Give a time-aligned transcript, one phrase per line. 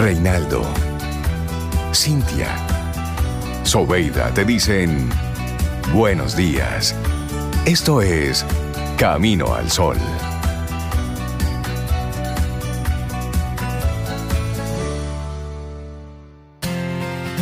[0.00, 0.62] Reinaldo,
[1.92, 2.48] Cintia,
[3.64, 5.10] Sobeida te dicen
[5.92, 6.96] buenos días.
[7.66, 8.46] Esto es
[8.96, 9.98] Camino al Sol.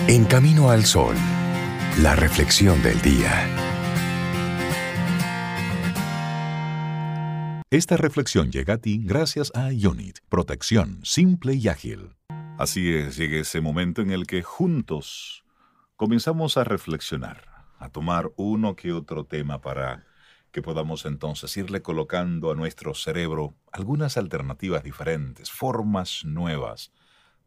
[0.09, 1.15] En Camino al Sol,
[2.03, 3.47] la reflexión del día.
[7.71, 12.18] Esta reflexión llega a ti gracias a Unit, protección simple y ágil.
[12.59, 15.45] Así es, llega ese momento en el que juntos
[15.95, 17.45] comenzamos a reflexionar,
[17.79, 20.05] a tomar uno que otro tema para
[20.51, 26.93] que podamos entonces irle colocando a nuestro cerebro algunas alternativas diferentes, formas nuevas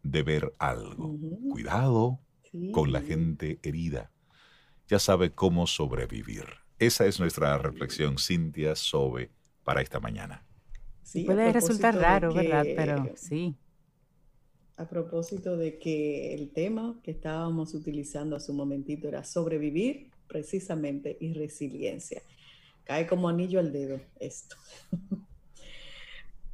[0.02, 1.18] de ver algo.
[1.50, 2.22] Cuidado
[2.72, 4.12] con la gente herida.
[4.88, 6.46] Ya sabe cómo sobrevivir.
[6.80, 9.30] Esa es nuestra reflexión, Cintia Sobe,
[9.66, 10.46] para esta mañana.
[11.26, 12.66] Puede resultar raro, ¿verdad?
[12.78, 13.58] Pero sí.
[14.78, 21.18] A propósito de que el tema que estábamos utilizando hace un momentito era sobrevivir precisamente
[21.20, 22.22] y resiliencia.
[22.84, 24.56] Cae como anillo al dedo esto.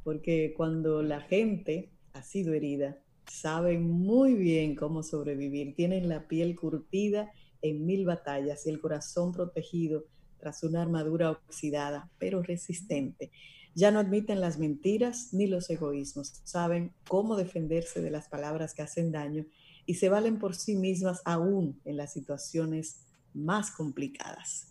[0.04, 6.56] Porque cuando la gente ha sido herida, saben muy bien cómo sobrevivir, tienen la piel
[6.56, 7.30] curtida
[7.62, 10.04] en mil batallas y el corazón protegido
[10.38, 13.30] tras una armadura oxidada, pero resistente.
[13.74, 18.82] Ya no admiten las mentiras ni los egoísmos, saben cómo defenderse de las palabras que
[18.82, 19.44] hacen daño
[19.86, 23.00] y se valen por sí mismas aún en las situaciones
[23.34, 24.66] más complicadas.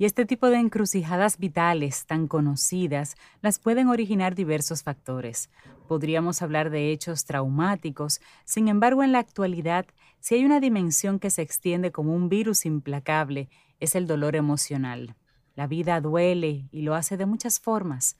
[0.00, 5.50] Y este tipo de encrucijadas vitales tan conocidas las pueden originar diversos factores.
[5.88, 9.84] Podríamos hablar de hechos traumáticos, sin embargo en la actualidad,
[10.18, 15.16] si hay una dimensión que se extiende como un virus implacable, es el dolor emocional.
[15.56, 18.16] La vida duele y lo hace de muchas formas.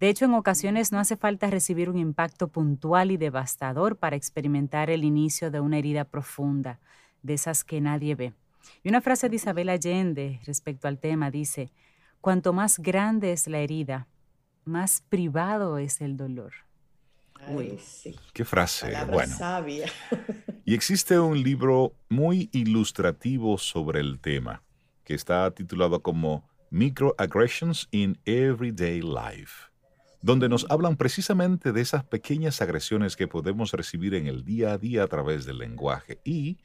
[0.00, 4.90] De hecho, en ocasiones no hace falta recibir un impacto puntual y devastador para experimentar
[4.90, 6.80] el inicio de una herida profunda,
[7.22, 8.32] de esas que nadie ve.
[8.82, 11.70] Y una frase de Isabel Allende respecto al tema dice,
[12.20, 14.08] cuanto más grande es la herida,
[14.64, 16.52] más privado es el dolor.
[17.46, 18.16] Ay, sí.
[18.32, 19.36] Qué frase, bueno.
[19.36, 19.88] Sabia.
[20.64, 24.62] y existe un libro muy ilustrativo sobre el tema,
[25.04, 29.68] que está titulado como Microaggressions in Everyday Life,
[30.22, 34.78] donde nos hablan precisamente de esas pequeñas agresiones que podemos recibir en el día a
[34.78, 36.60] día a través del lenguaje y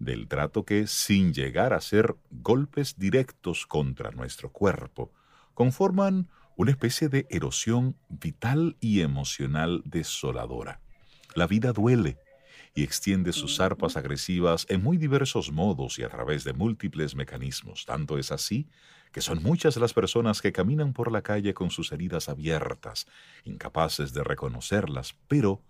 [0.00, 5.12] del trato que, sin llegar a ser golpes directos contra nuestro cuerpo,
[5.54, 10.80] conforman una especie de erosión vital y emocional desoladora.
[11.36, 12.18] La vida duele
[12.74, 17.84] y extiende sus arpas agresivas en muy diversos modos y a través de múltiples mecanismos.
[17.86, 18.68] Tanto es así
[19.12, 23.06] que son muchas las personas que caminan por la calle con sus heridas abiertas,
[23.44, 25.62] incapaces de reconocerlas, pero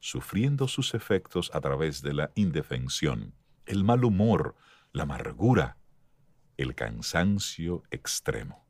[0.00, 3.34] sufriendo sus efectos a través de la indefensión
[3.70, 4.56] el mal humor,
[4.92, 5.76] la amargura,
[6.56, 8.66] el cansancio extremo.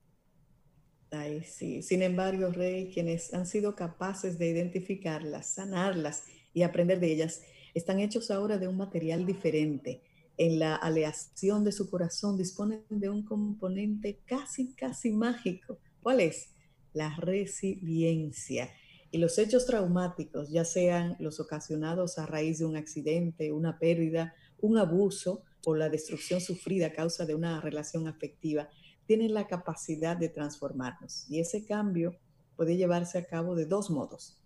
[1.10, 1.82] Ay, sí.
[1.82, 7.42] Sin embargo, Rey, quienes han sido capaces de identificarlas, sanarlas y aprender de ellas,
[7.74, 10.02] están hechos ahora de un material diferente.
[10.36, 15.78] En la aleación de su corazón disponen de un componente casi, casi mágico.
[16.02, 16.50] ¿Cuál es?
[16.92, 18.70] La resiliencia.
[19.12, 24.34] Y los hechos traumáticos, ya sean los ocasionados a raíz de un accidente, una pérdida
[24.62, 28.68] un abuso o la destrucción sufrida a causa de una relación afectiva,
[29.06, 31.28] tienen la capacidad de transformarnos.
[31.28, 32.16] Y ese cambio
[32.56, 34.39] puede llevarse a cabo de dos modos.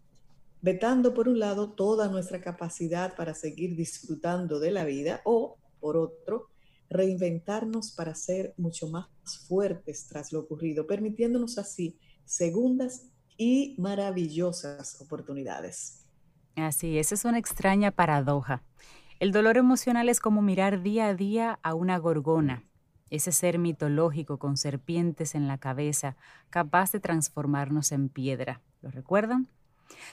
[0.65, 5.99] Vetando, por un lado, toda nuestra capacidad para seguir disfrutando de la vida o, por
[5.99, 6.49] otro,
[6.89, 9.11] reinventarnos para ser mucho más
[9.47, 16.07] fuertes tras lo ocurrido, permitiéndonos así segundas y maravillosas oportunidades.
[16.57, 18.63] Así, esa es una extraña paradoja.
[19.21, 22.65] El dolor emocional es como mirar día a día a una gorgona,
[23.11, 26.17] ese ser mitológico con serpientes en la cabeza,
[26.49, 28.63] capaz de transformarnos en piedra.
[28.81, 29.51] ¿Lo recuerdan?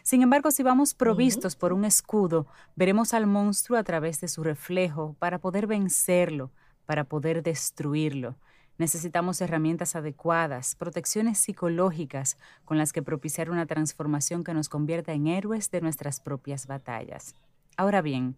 [0.04, 4.44] Sin embargo, si vamos provistos por un escudo, veremos al monstruo a través de su
[4.44, 6.52] reflejo para poder vencerlo,
[6.86, 8.36] para poder destruirlo.
[8.78, 15.28] Necesitamos herramientas adecuadas, protecciones psicológicas con las que propiciar una transformación que nos convierta en
[15.28, 17.36] héroes de nuestras propias batallas.
[17.78, 18.38] Ahora bien,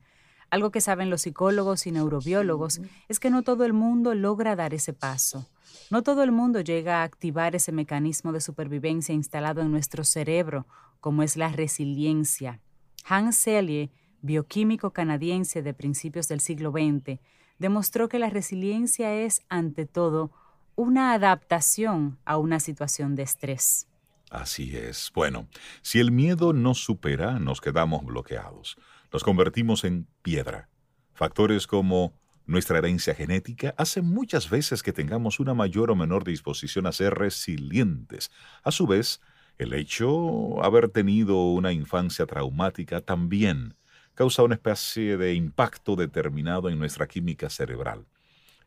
[0.49, 4.73] algo que saben los psicólogos y neurobiólogos es que no todo el mundo logra dar
[4.73, 5.49] ese paso.
[5.89, 10.67] No todo el mundo llega a activar ese mecanismo de supervivencia instalado en nuestro cerebro,
[11.03, 12.61] como es la resiliencia.
[13.03, 13.91] Hans Selye,
[14.21, 17.19] bioquímico canadiense de principios del siglo XX,
[17.59, 20.31] demostró que la resiliencia es, ante todo,
[20.75, 23.89] una adaptación a una situación de estrés.
[24.29, 25.11] Así es.
[25.13, 25.49] Bueno,
[25.81, 28.77] si el miedo nos supera, nos quedamos bloqueados
[29.11, 30.69] Los convertimos en piedra.
[31.13, 32.13] Factores como
[32.45, 37.13] nuestra herencia genética hacen muchas veces que tengamos una mayor o menor disposición a ser
[37.13, 38.31] resilientes.
[38.63, 39.19] A su vez,
[39.57, 43.75] el hecho de haber tenido una infancia traumática también
[44.15, 48.05] causa una especie de impacto determinado en nuestra química cerebral.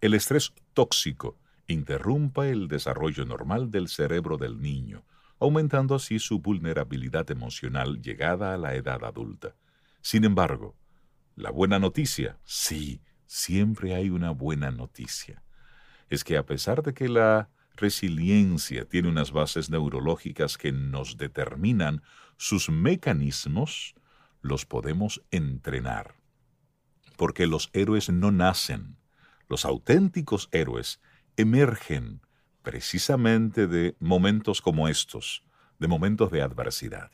[0.00, 1.36] El estrés tóxico
[1.68, 5.04] interrumpe el desarrollo normal del cerebro del niño,
[5.38, 9.54] aumentando así su vulnerabilidad emocional llegada a la edad adulta.
[10.00, 10.76] Sin embargo,
[11.34, 15.42] la buena noticia, sí, siempre hay una buena noticia,
[16.08, 22.02] es que a pesar de que la resiliencia tiene unas bases neurológicas que nos determinan
[22.36, 23.94] sus mecanismos,
[24.42, 26.14] los podemos entrenar.
[27.16, 28.96] Porque los héroes no nacen,
[29.48, 31.00] los auténticos héroes
[31.36, 32.20] emergen
[32.62, 35.44] precisamente de momentos como estos,
[35.78, 37.10] de momentos de adversidad.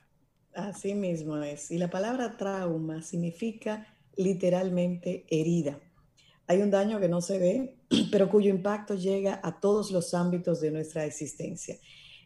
[0.55, 1.71] Así mismo es.
[1.71, 3.87] Y la palabra trauma significa
[4.17, 5.79] literalmente herida.
[6.47, 7.75] Hay un daño que no se ve,
[8.11, 11.77] pero cuyo impacto llega a todos los ámbitos de nuestra existencia.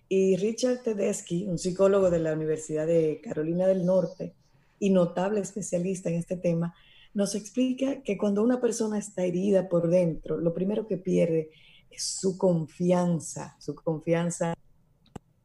[0.08, 4.34] Y Richard Tedeschi, un psicólogo de la Universidad de Carolina del Norte
[4.78, 6.74] y notable especialista en este tema,
[7.12, 11.50] nos explica que cuando una persona está herida por dentro, lo primero que pierde
[11.90, 14.54] es su confianza, su confianza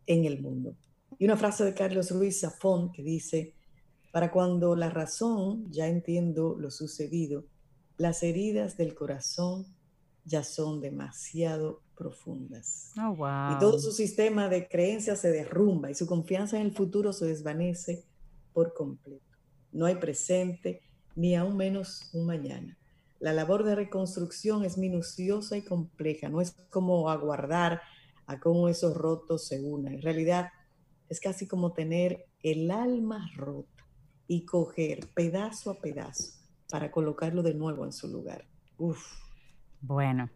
[0.06, 0.76] en el mundo.
[1.18, 3.54] Y una frase de Carlos Ruiz Zafón que dice,
[4.12, 7.46] para cuando la razón ya entiendo lo sucedido,
[8.02, 9.68] las heridas del corazón
[10.26, 12.92] ya son demasiado profundas.
[12.98, 17.14] Oh, y todo su sistema de creencias se derrumba y su confianza en el futuro
[17.14, 18.04] se desvanece
[18.54, 19.38] por completo.
[19.72, 20.82] No hay presente,
[21.16, 22.76] ni aún menos un mañana.
[23.20, 27.82] La labor de reconstrucción es minuciosa y compleja, no es como aguardar
[28.26, 29.94] a cómo esos rotos se unan.
[29.94, 30.50] En realidad
[31.08, 33.86] es casi como tener el alma rota
[34.26, 36.41] y coger pedazo a pedazo
[36.72, 38.48] para colocarlo de nuevo en su lugar.
[38.78, 39.00] Uf.
[39.82, 40.30] Bueno,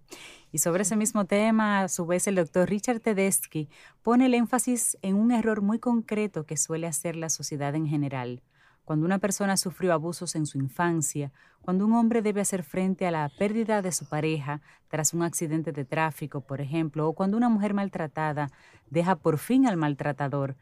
[0.51, 3.69] y sobre ese mismo tema, a su vez, el doctor Richard Tedeschi
[4.03, 8.41] pone el énfasis en un error muy concreto que suele hacer la sociedad en general.
[8.85, 13.11] Cuando una persona sufrió abusos en su infancia, cuando un hombre debe hacer frente a
[13.11, 17.49] la pérdida de su pareja tras un accidente de tráfico, por ejemplo, o cuando una
[17.49, 18.51] mujer maltratada
[18.89, 20.55] deja por fin al maltratador,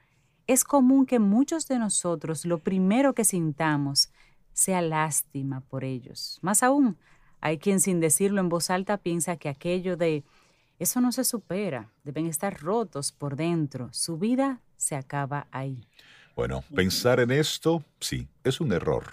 [0.48, 4.12] es común que muchos de nosotros lo primero que sintamos
[4.54, 6.40] sea lástima por ellos.
[6.42, 6.98] Más aún,
[7.42, 10.24] hay quien sin decirlo en voz alta piensa que aquello de
[10.80, 15.88] eso no se supera, deben estar rotos por dentro, su vida se acaba ahí.
[16.36, 19.06] Bueno, pensar en esto, sí, es un error.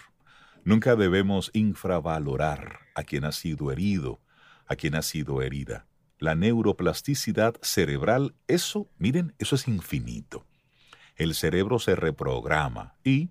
[0.63, 4.19] Nunca debemos infravalorar a quien ha sido herido,
[4.65, 5.85] a quien ha sido herida.
[6.17, 10.45] La neuroplasticidad cerebral, eso, miren, eso es infinito.
[11.15, 13.29] El cerebro se reprograma y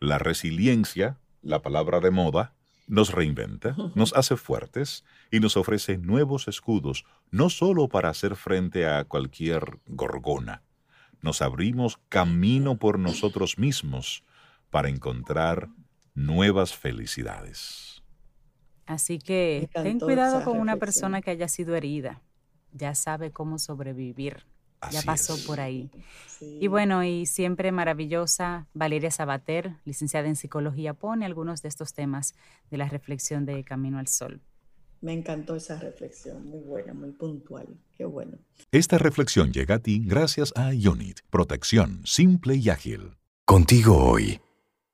[0.00, 2.54] la resiliencia, la palabra de moda,
[2.86, 8.86] nos reinventa, nos hace fuertes y nos ofrece nuevos escudos, no solo para hacer frente
[8.86, 10.62] a cualquier gorgona.
[11.20, 14.24] Nos abrimos camino por nosotros mismos
[14.70, 15.68] para encontrar
[16.14, 18.02] nuevas felicidades.
[18.86, 22.22] Así que ten cuidado con una persona que haya sido herida.
[22.72, 24.46] Ya sabe cómo sobrevivir
[24.90, 25.90] ya pasó por ahí.
[26.40, 32.34] Y bueno, y siempre maravillosa Valeria Sabater, licenciada en psicología, pone algunos de estos temas
[32.70, 34.40] de la reflexión de Camino al Sol.
[35.00, 37.66] Me encantó esa reflexión, muy buena, muy puntual.
[37.96, 38.38] Qué bueno.
[38.72, 43.16] Esta reflexión llega a ti gracias a Ionit, protección simple y ágil.
[43.44, 44.40] Contigo hoy,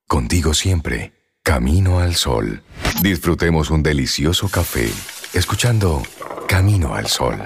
[0.07, 2.63] contigo siempre, Camino al Sol.
[3.01, 4.89] Disfrutemos un delicioso café,
[5.33, 6.01] escuchando
[6.47, 7.37] Camino al Sol.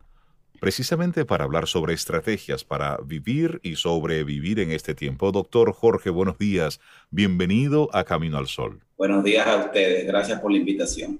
[0.60, 5.32] precisamente para hablar sobre estrategias para vivir y sobrevivir en este tiempo.
[5.32, 8.80] Doctor Jorge, buenos días, bienvenido a Camino al Sol.
[8.96, 11.18] Buenos días a ustedes, gracias por la invitación.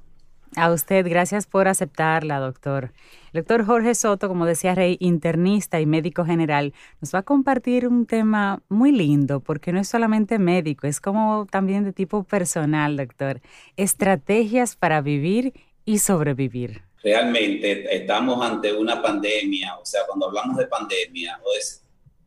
[0.54, 2.92] A usted, gracias por aceptarla, doctor.
[3.32, 7.88] El doctor Jorge Soto, como decía Rey, internista y médico general, nos va a compartir
[7.88, 12.98] un tema muy lindo, porque no es solamente médico, es como también de tipo personal,
[12.98, 13.40] doctor.
[13.78, 15.54] Estrategias para vivir
[15.86, 16.82] y sobrevivir.
[17.02, 21.82] Realmente estamos ante una pandemia, o sea, cuando hablamos de pandemia, es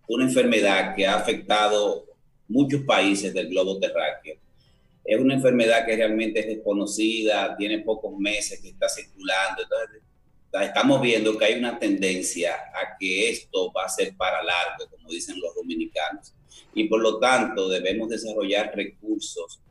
[0.08, 2.05] una enfermedad que ha afectado
[2.48, 4.45] muchos países del globo terráqueo
[5.06, 9.62] es una enfermedad que realmente es desconocida, tiene pocos meses que está circulando.
[9.62, 10.02] Entonces,
[10.68, 15.10] estamos viendo que hay una tendencia a que esto va a ser para largo, como
[15.10, 16.34] dicen los dominicanos.
[16.74, 19.62] Y por lo tanto, debemos desarrollar recursos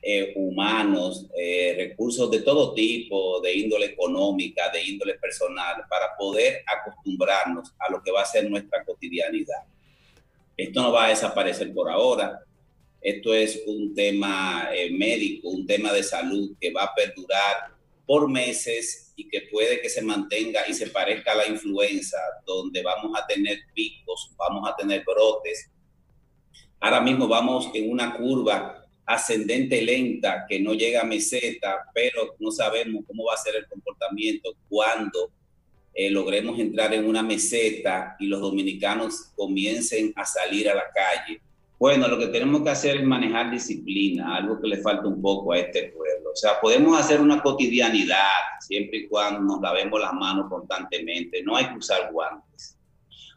[0.00, 6.62] eh, humanos, eh, recursos de todo tipo, de índole económica, de índole personal, para poder
[6.66, 9.62] acostumbrarnos a lo que va a ser nuestra cotidianidad.
[10.56, 12.46] Esto no va a desaparecer por ahora
[13.00, 17.74] esto es un tema eh, médico, un tema de salud que va a perdurar
[18.06, 22.82] por meses y que puede que se mantenga y se parezca a la influenza, donde
[22.82, 25.70] vamos a tener picos, vamos a tener brotes.
[26.78, 32.50] Ahora mismo vamos en una curva ascendente lenta que no llega a meseta, pero no
[32.50, 35.32] sabemos cómo va a ser el comportamiento cuando
[35.94, 41.40] eh, logremos entrar en una meseta y los dominicanos comiencen a salir a la calle
[41.80, 45.54] bueno, lo que tenemos que hacer es manejar disciplina, algo que le falta un poco
[45.54, 46.30] a este pueblo.
[46.30, 48.28] O sea, podemos hacer una cotidianidad
[48.60, 51.42] siempre y cuando nos lavemos las manos constantemente.
[51.42, 52.76] No hay que usar guantes.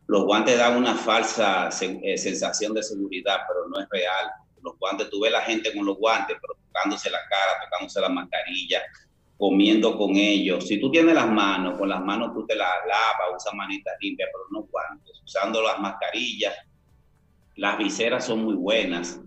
[0.07, 4.29] Los guantes dan una falsa eh, sensación de seguridad, pero no es real.
[4.61, 8.09] Los guantes, tú ves la gente con los guantes, pero tocándose la cara, tocándose la
[8.09, 8.81] mascarilla,
[9.37, 10.67] comiendo con ellos.
[10.67, 14.27] Si tú tienes las manos, con las manos tú te las lavas, usas manitas limpias,
[14.33, 15.21] pero no guantes.
[15.23, 16.53] Usando las mascarillas,
[17.55, 19.19] las viseras son muy buenas.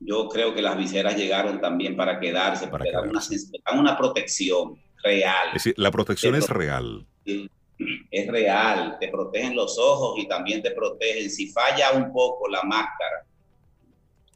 [0.00, 3.20] Yo creo que las viseras llegaron también para quedarse, para dan una,
[3.80, 5.48] una, protección real.
[5.48, 7.06] Es decir, la protección es real.
[8.10, 11.30] Es real, te protegen los ojos y también te protegen.
[11.30, 13.26] Si falla un poco la máscara,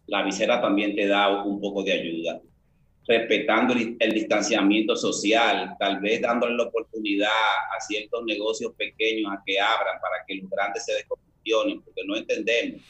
[0.07, 2.41] la visera también te da un poco de ayuda.
[3.07, 9.43] Respetando el, el distanciamiento social, tal vez dándole la oportunidad a ciertos negocios pequeños a
[9.45, 12.83] que abran para que los grandes se descongestionen, porque no entendemos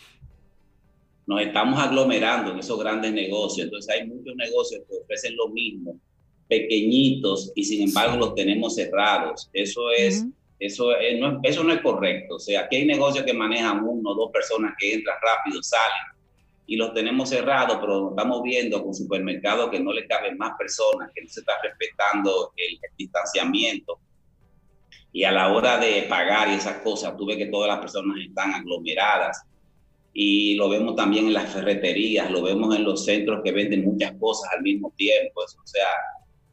[1.31, 3.67] nos estamos aglomerando en esos grandes negocios.
[3.67, 5.97] Entonces hay muchos negocios que ofrecen lo mismo,
[6.49, 9.49] pequeñitos, y sin embargo los tenemos cerrados.
[9.53, 10.27] Eso es,
[10.59, 12.35] eso, es, no, eso no es correcto.
[12.35, 16.19] O sea, aquí hay negocios que manejan uno o dos personas que entran rápido, salen,
[16.67, 21.13] y los tenemos cerrados, pero estamos viendo con supermercados que no le caben más personas,
[21.15, 24.01] que no se está respetando el, el distanciamiento.
[25.13, 28.17] Y a la hora de pagar y esas cosas, tú ves que todas las personas
[28.19, 29.45] están aglomeradas
[30.12, 34.12] y lo vemos también en las ferreterías, lo vemos en los centros que venden muchas
[34.19, 35.88] cosas al mismo tiempo, o sea,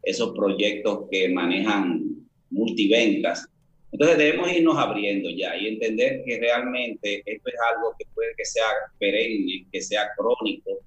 [0.04, 2.04] esos proyectos que manejan
[2.50, 3.48] multiventas.
[3.92, 8.46] Entonces debemos irnos abriendo ya y entender que realmente esto es algo que puede que
[8.46, 8.68] sea
[9.00, 10.80] perenne, que sea crónico,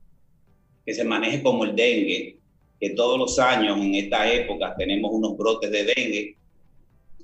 [0.87, 2.39] que se maneje como el dengue,
[2.79, 6.37] que todos los años en esta época tenemos unos brotes de dengue,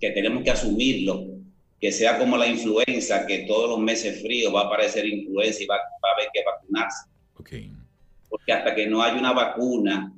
[0.01, 1.36] que tenemos que asumirlo
[1.81, 5.67] que sea como la influenza, que todos los meses fríos va a aparecer influenza y
[5.67, 7.09] va, a haber que vacunarse.
[8.29, 10.13] Porque hasta que no haya una vacuna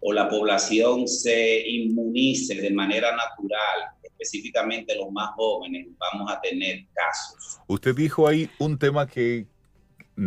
[0.00, 6.86] o la población se inmunice de manera natural, específicamente los más jóvenes, vamos a tener
[6.92, 7.60] casos.
[7.66, 9.46] Usted dijo ahí un tema que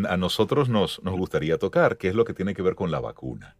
[0.07, 2.99] a nosotros nos, nos gustaría tocar, que es lo que tiene que ver con la
[2.99, 3.55] vacuna.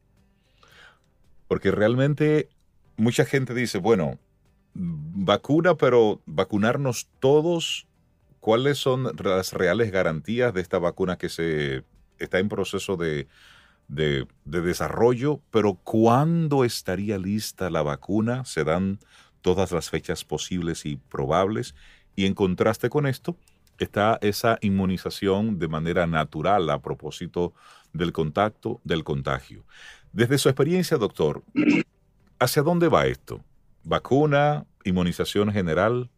[1.48, 2.50] Porque realmente
[2.98, 4.20] mucha gente dice, bueno,
[5.19, 7.88] vacuna, pero vacunarnos todos,
[8.39, 11.83] ¿cuáles son las reales garantías de esta vacuna que se
[12.19, 13.27] está en proceso de,
[13.88, 15.41] de, desarrollo?
[15.51, 18.45] Pero ¿cuándo estaría lista la vacuna?
[18.45, 18.99] Se dan
[19.41, 21.75] todas las fechas posibles y probables.
[22.15, 23.35] Y en contraste con esto,
[23.77, 27.53] está esa inmunización de manera natural a propósito
[27.93, 29.65] del contacto, del contagio.
[30.11, 31.43] Desde su experiencia, doctor,
[32.39, 33.43] ¿hacia dónde va esto?
[33.83, 34.65] ¿Vacuna?
[34.83, 36.09] ¿Inmunización general?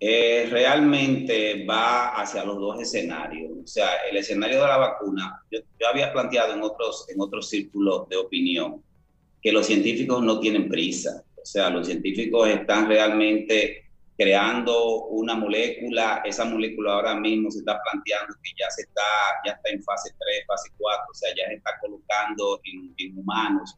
[0.00, 3.50] Eh, realmente va hacia los dos escenarios.
[3.64, 5.60] O sea, el escenario de la vacuna, yo,
[5.90, 8.82] había planteado en otros, en otros círculos de opinión
[9.42, 11.24] que los científicos no tienen prisa.
[11.40, 17.80] O sea, los científicos están realmente creando una molécula, esa molécula ahora mismo se está
[17.80, 19.02] planteando que ya se está,
[19.46, 23.16] ya está en fase 3, fase 4, o sea, ya se está colocando en, en
[23.16, 23.76] humanos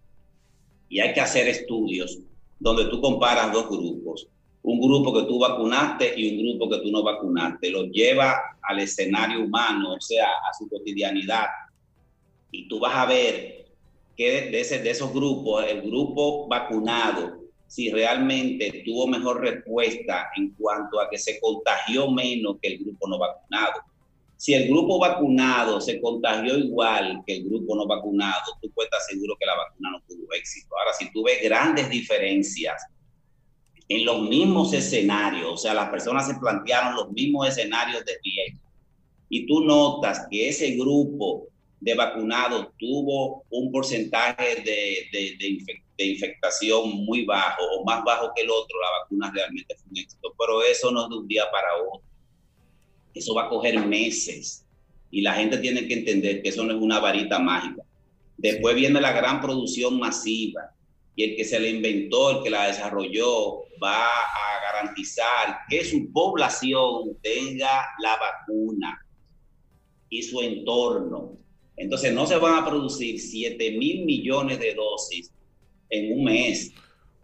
[0.89, 2.19] y hay que hacer estudios
[2.61, 4.29] donde tú comparas dos grupos.
[4.63, 7.71] Un grupo que tú vacunaste y un grupo que tú no vacunaste.
[7.71, 11.47] Lo lleva al escenario humano, o sea, a su cotidianidad.
[12.53, 13.67] Y tú vas a ver
[14.17, 20.51] que de, ese, de esos grupos, el grupo vacunado, si realmente tuvo mejor respuesta en
[20.59, 23.81] cuanto a que se contagió menos que el grupo no vacunado.
[24.41, 29.03] Si el grupo vacunado se contagió igual que el grupo no vacunado, tú puedes estar
[29.07, 30.75] seguro que la vacuna no tuvo éxito.
[30.79, 32.87] Ahora, si tú ves grandes diferencias
[33.87, 38.61] en los mismos escenarios, o sea, las personas se plantearon los mismos escenarios de riesgo,
[39.29, 45.37] y tú notas que ese grupo de vacunados tuvo un porcentaje de,
[45.99, 49.99] de, infectación muy bajo o más bajo que el otro, la vacuna realmente fue un
[49.99, 50.35] éxito.
[50.39, 52.10] Pero eso no es de un día para otro.
[53.15, 54.65] Eso va a coger meses.
[55.11, 57.83] Y la gente tiene que entender que eso no es una varita mágica.
[58.37, 60.73] Después viene la gran producción masiva.
[61.17, 66.11] Y el que se la inventó, el que la desarrolló, va a garantizar que su
[66.13, 69.05] población tenga la vacuna
[70.09, 71.41] y su entorno
[71.81, 75.33] entonces no se van a producir 7 mil millones de dosis
[75.89, 76.75] en un mes.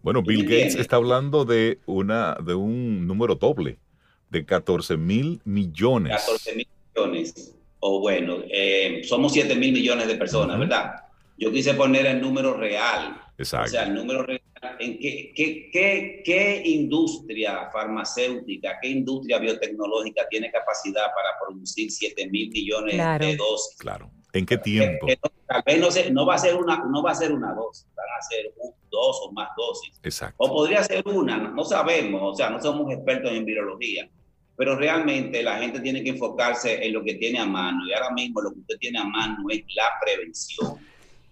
[0.01, 3.77] Bueno, Bill Gates está hablando de, una, de un número doble,
[4.29, 6.13] de 14 mil millones.
[6.13, 7.53] 14 mil millones.
[7.79, 10.95] O bueno, eh, somos 7 mil millones de personas, ¿verdad?
[11.37, 13.21] Yo quise poner el número real.
[13.37, 13.67] Exacto.
[13.67, 14.41] O sea, el número real.
[14.79, 22.27] ¿En qué, qué, qué, qué industria farmacéutica, qué industria biotecnológica tiene capacidad para producir 7
[22.29, 23.77] mil millones de dosis?
[23.77, 24.09] Claro.
[24.33, 25.07] ¿En qué tiempo?
[25.47, 28.05] tal vez no, no, va a ser una, no va a ser una dosis, van
[28.17, 28.53] a ser
[28.89, 29.99] dos o más dosis.
[30.03, 30.35] Exacto.
[30.37, 34.09] O podría ser una, no, sabemos, o sea, no somos expertos en virología,
[34.57, 38.11] pero realmente la gente tiene que enfocarse en lo que tiene a mano y ahora
[38.11, 40.77] mismo lo que usted tiene a mano es la prevención.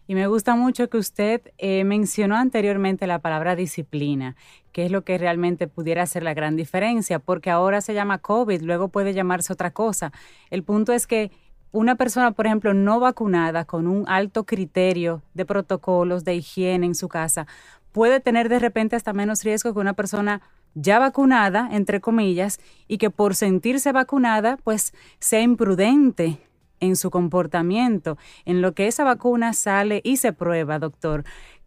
[0.08, 4.36] Y me gusta mucho que usted eh, mencionó anteriormente la palabra disciplina,
[4.72, 8.62] que es lo que realmente pudiera hacer la gran diferencia, porque ahora se llama COVID,
[8.62, 10.12] luego puede llamarse otra cosa.
[10.52, 11.32] El punto es que
[11.72, 16.94] una persona, por ejemplo, no vacunada con un alto criterio de protocolos de higiene en
[16.94, 17.48] su casa,
[17.92, 20.42] puede tener de repente hasta menos riesgo que una persona
[20.76, 26.38] ya vacunada, entre comillas, y que por sentirse vacunada, pues sea imprudente
[26.80, 31.24] en su comportamiento, en lo que esa vacuna sale y se prueba, doctor.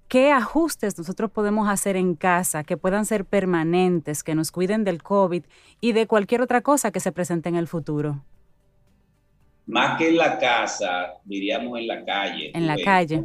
[0.07, 5.03] ¿Qué ajustes nosotros podemos hacer en casa que puedan ser permanentes, que nos cuiden del
[5.03, 5.43] COVID
[5.81, 8.23] y de cualquier otra cosa que se presente en el futuro?
[9.69, 12.51] más que en la casa, diríamos en la calle.
[12.55, 13.23] En la calle.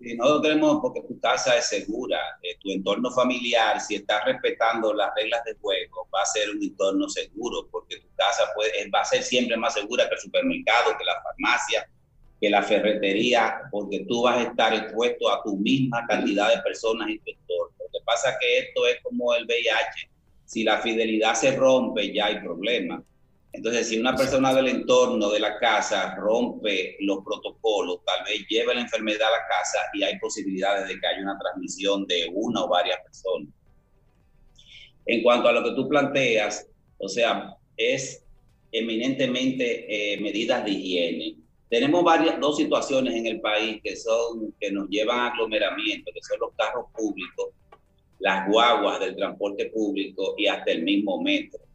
[0.00, 5.10] Nosotros, tenemos, porque tu casa es segura, eh, tu entorno familiar, si estás respetando las
[5.16, 9.04] reglas de juego, va a ser un entorno seguro, porque tu casa puede, va a
[9.04, 11.90] ser siempre más segura que el supermercado, que la farmacia,
[12.40, 17.08] que la ferretería, porque tú vas a estar expuesto a tu misma cantidad de personas
[17.08, 17.74] en tu entorno.
[17.80, 20.10] Lo que pasa es que esto es como el VIH.
[20.44, 23.02] Si la fidelidad se rompe, ya hay problemas
[23.58, 28.72] entonces, si una persona del entorno de la casa rompe los protocolos, tal vez lleve
[28.72, 32.62] la enfermedad a la casa y hay posibilidades de que haya una transmisión de una
[32.62, 33.48] o varias personas.
[35.06, 36.68] En cuanto a lo que tú planteas,
[36.98, 38.24] o sea, es
[38.70, 41.36] eminentemente eh, medidas de higiene.
[41.68, 46.22] Tenemos varias, dos situaciones en el país que, son, que nos llevan a aglomeramiento, que
[46.22, 47.48] son los carros públicos,
[48.20, 51.67] las guaguas del transporte público y hasta el mismo metro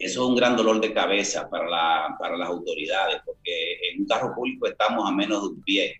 [0.00, 4.06] eso es un gran dolor de cabeza para, la, para las autoridades, porque en un
[4.06, 5.94] carro público estamos a menos de un pie.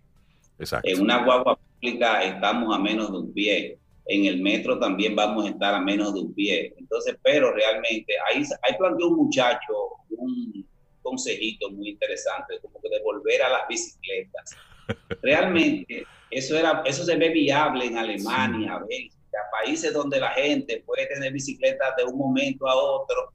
[0.58, 0.88] Exacto.
[0.88, 3.78] En una guagua pública estamos a menos de un pie.
[4.06, 6.74] En el metro también vamos a estar a menos de un pie.
[6.78, 9.74] Entonces, pero realmente, ahí, ahí planteó un muchacho
[10.08, 10.66] un
[11.02, 14.56] consejito muy interesante, como que de volver a las bicicletas.
[15.22, 21.06] Realmente, eso, era, eso se ve viable en Alemania, Bélgica, países donde la gente puede
[21.06, 23.32] tener bicicletas de un momento a otro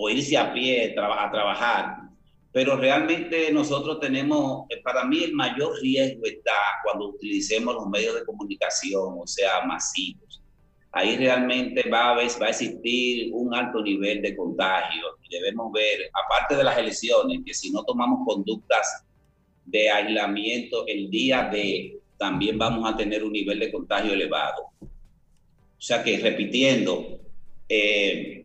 [0.00, 1.98] o irse a pie a trabajar.
[2.52, 8.14] Pero realmente nosotros tenemos, eh, para mí el mayor riesgo está cuando utilicemos los medios
[8.14, 10.42] de comunicación, o sea, masivos.
[10.92, 15.02] Ahí realmente va a, va a existir un alto nivel de contagio.
[15.30, 19.04] Debemos ver, aparte de las elecciones, que si no tomamos conductas
[19.66, 24.70] de aislamiento el día de, también vamos a tener un nivel de contagio elevado.
[24.80, 27.20] O sea que repitiendo,
[27.68, 28.44] eh,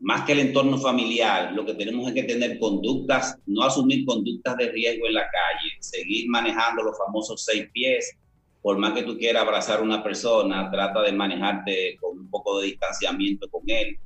[0.00, 4.56] más que el entorno familiar, lo que tenemos es que tener conductas, no asumir conductas
[4.56, 8.16] de riesgo en la calle, seguir manejando los famosos seis pies.
[8.60, 12.60] Por más que tú quieras abrazar a una persona, trata de manejarte con un poco
[12.60, 13.96] de distanciamiento con él.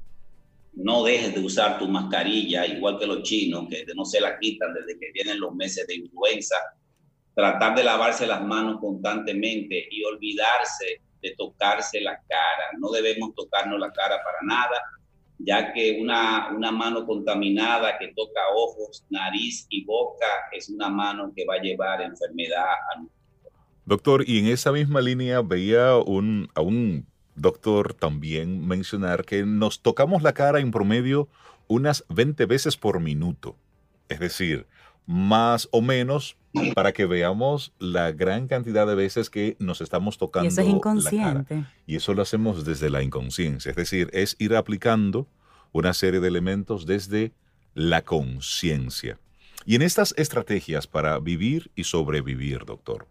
[0.75, 4.73] No dejes de usar tu mascarilla, igual que los chinos, que no se la quitan
[4.73, 6.57] desde que vienen los meses de influenza.
[7.35, 12.71] Tratar de lavarse las manos constantemente y olvidarse de tocarse la cara.
[12.79, 14.81] No debemos tocarnos la cara para nada
[15.43, 21.33] ya que una, una mano contaminada que toca ojos, nariz y boca es una mano
[21.35, 23.03] que va a llevar enfermedad a
[23.87, 29.81] Doctor, y en esa misma línea veía un, a un doctor también mencionar que nos
[29.81, 31.29] tocamos la cara en promedio
[31.67, 33.57] unas 20 veces por minuto.
[34.09, 34.67] Es decir,
[35.07, 36.37] más o menos
[36.75, 40.47] para que veamos la gran cantidad de veces que nos estamos tocando.
[40.47, 41.65] Y eso es inconsciente.
[41.87, 43.71] Y eso lo hacemos desde la inconsciencia.
[43.71, 45.29] Es decir, es ir aplicando
[45.73, 47.33] una serie de elementos desde
[47.75, 49.19] la conciencia.
[49.65, 53.07] Y en estas estrategias para vivir y sobrevivir, doctor,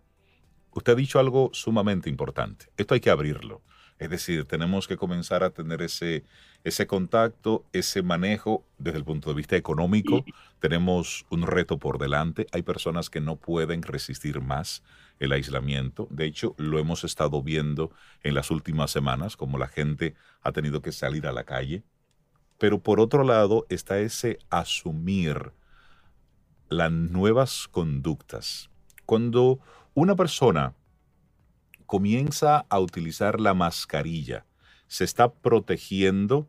[0.72, 2.66] usted ha dicho algo sumamente importante.
[2.76, 3.62] Esto hay que abrirlo.
[4.00, 6.24] Es decir, tenemos que comenzar a tener ese,
[6.64, 10.24] ese contacto, ese manejo desde el punto de vista económico.
[10.60, 12.48] Tenemos un reto por delante.
[12.54, 14.84] Hay personas que no pueden resistir más
[15.20, 16.08] el aislamiento.
[16.10, 17.92] De hecho, lo hemos estado viendo
[18.24, 21.84] en las últimas semanas, como la gente ha tenido que salir a la calle.
[22.58, 25.52] Pero por otro lado está ese asumir
[26.70, 28.70] las nuevas conductas.
[29.06, 29.60] Cuando
[29.94, 30.74] una persona
[31.90, 34.46] comienza a utilizar la mascarilla,
[34.86, 36.48] se está protegiendo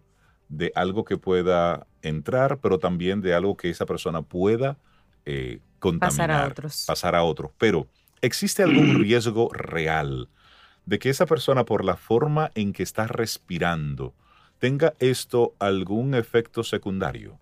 [0.51, 4.77] de algo que pueda entrar, pero también de algo que esa persona pueda
[5.25, 6.85] eh, contaminar, pasar a otros.
[6.87, 7.53] Pasar a otros.
[7.57, 7.87] Pero,
[8.21, 10.29] ¿existe algún riesgo real
[10.85, 14.13] de que esa persona, por la forma en que está respirando,
[14.59, 17.41] tenga esto algún efecto secundario?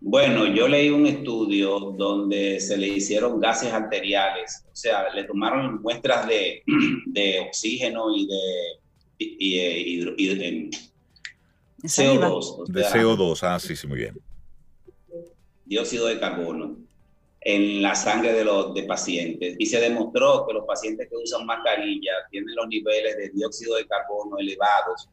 [0.00, 5.82] Bueno, yo leí un estudio donde se le hicieron gases arteriales, o sea, le tomaron
[5.82, 6.62] muestras de,
[7.48, 8.78] oxígeno y de,
[11.82, 12.66] CO2.
[12.66, 14.18] de CO2, ah, sí, sí, muy bien.
[15.64, 16.76] Dióxido de carbono
[17.40, 21.44] en la sangre de los de pacientes y se demostró que los pacientes que usan
[21.44, 25.08] mascarilla tienen los niveles de dióxido de carbono elevados,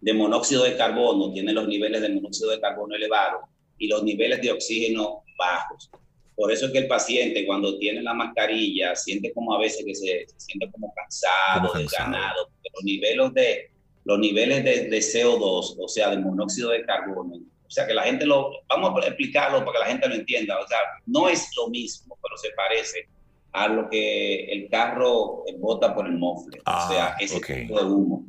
[0.00, 3.42] de monóxido de carbono tienen los niveles de monóxido de carbono elevados
[3.78, 5.90] y los niveles de oxígeno bajos.
[6.36, 9.94] Por eso es que el paciente cuando tiene la mascarilla siente como a veces que
[9.94, 12.48] se, siente como cansado, desganado.
[12.74, 13.70] Los niveles de,
[14.04, 17.34] los niveles de, de, CO2, o sea, de monóxido de carbono,
[17.68, 20.58] o sea, que la gente lo, vamos a explicarlo para que la gente lo entienda,
[20.58, 23.08] o sea, no es lo mismo, pero se parece
[23.52, 27.84] a lo que el carro bota por el mofle, o sea, ah, ese tipo de
[27.84, 28.24] humo.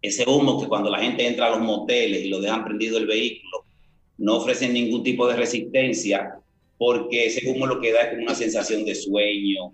[0.00, 3.06] Ese humo que cuando la gente entra a los moteles y lo dejan prendido el
[3.06, 3.61] vehículo,
[4.22, 6.38] no ofrecen ningún tipo de resistencia
[6.78, 9.72] porque ese humo lo que da es como una sensación de sueño,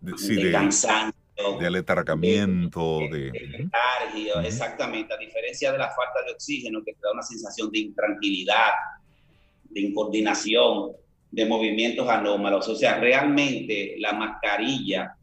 [0.00, 1.12] de, cansancio.
[1.58, 3.32] De aletargamiento, de...
[3.32, 3.68] de,
[4.44, 8.70] exactamente, a diferencia de la falta de oxígeno que te da una sensación de intranquilidad,
[9.70, 10.92] de incoordinación,
[11.32, 12.68] de movimientos anómalos.
[12.68, 15.16] O sea, realmente la mascarilla,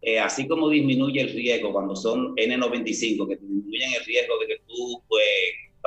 [0.00, 4.62] eh, así como disminuye el riesgo cuando son N95, que disminuyen el riesgo de que
[4.66, 5.24] tú pues,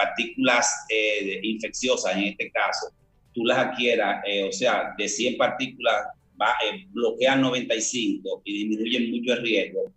[0.01, 2.87] partículas eh, infecciosias, en este caso,
[3.33, 6.07] tú las adquieras, eh, o sea, de 100 partículas
[6.39, 9.93] va, eh, bloquean 95 y disminuyen mucho el riesgo,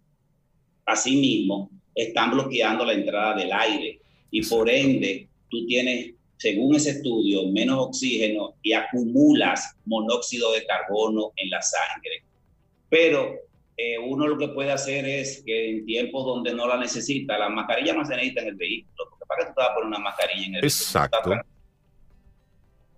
[0.84, 7.48] asimismo están bloqueando la entrada del aire y por ende tú tienes, según ese estudio,
[7.48, 12.24] menos oxígeno y acumulas monóxido de carbono en la sangre.
[12.90, 13.38] Pero
[13.76, 17.48] eh, uno lo que puede hacer es que en tiempos donde no la necesita, la
[17.48, 19.98] mascarilla no se necesita en el vehículo, para que tú te vas a poner una
[19.98, 21.32] mascarilla en el Exacto.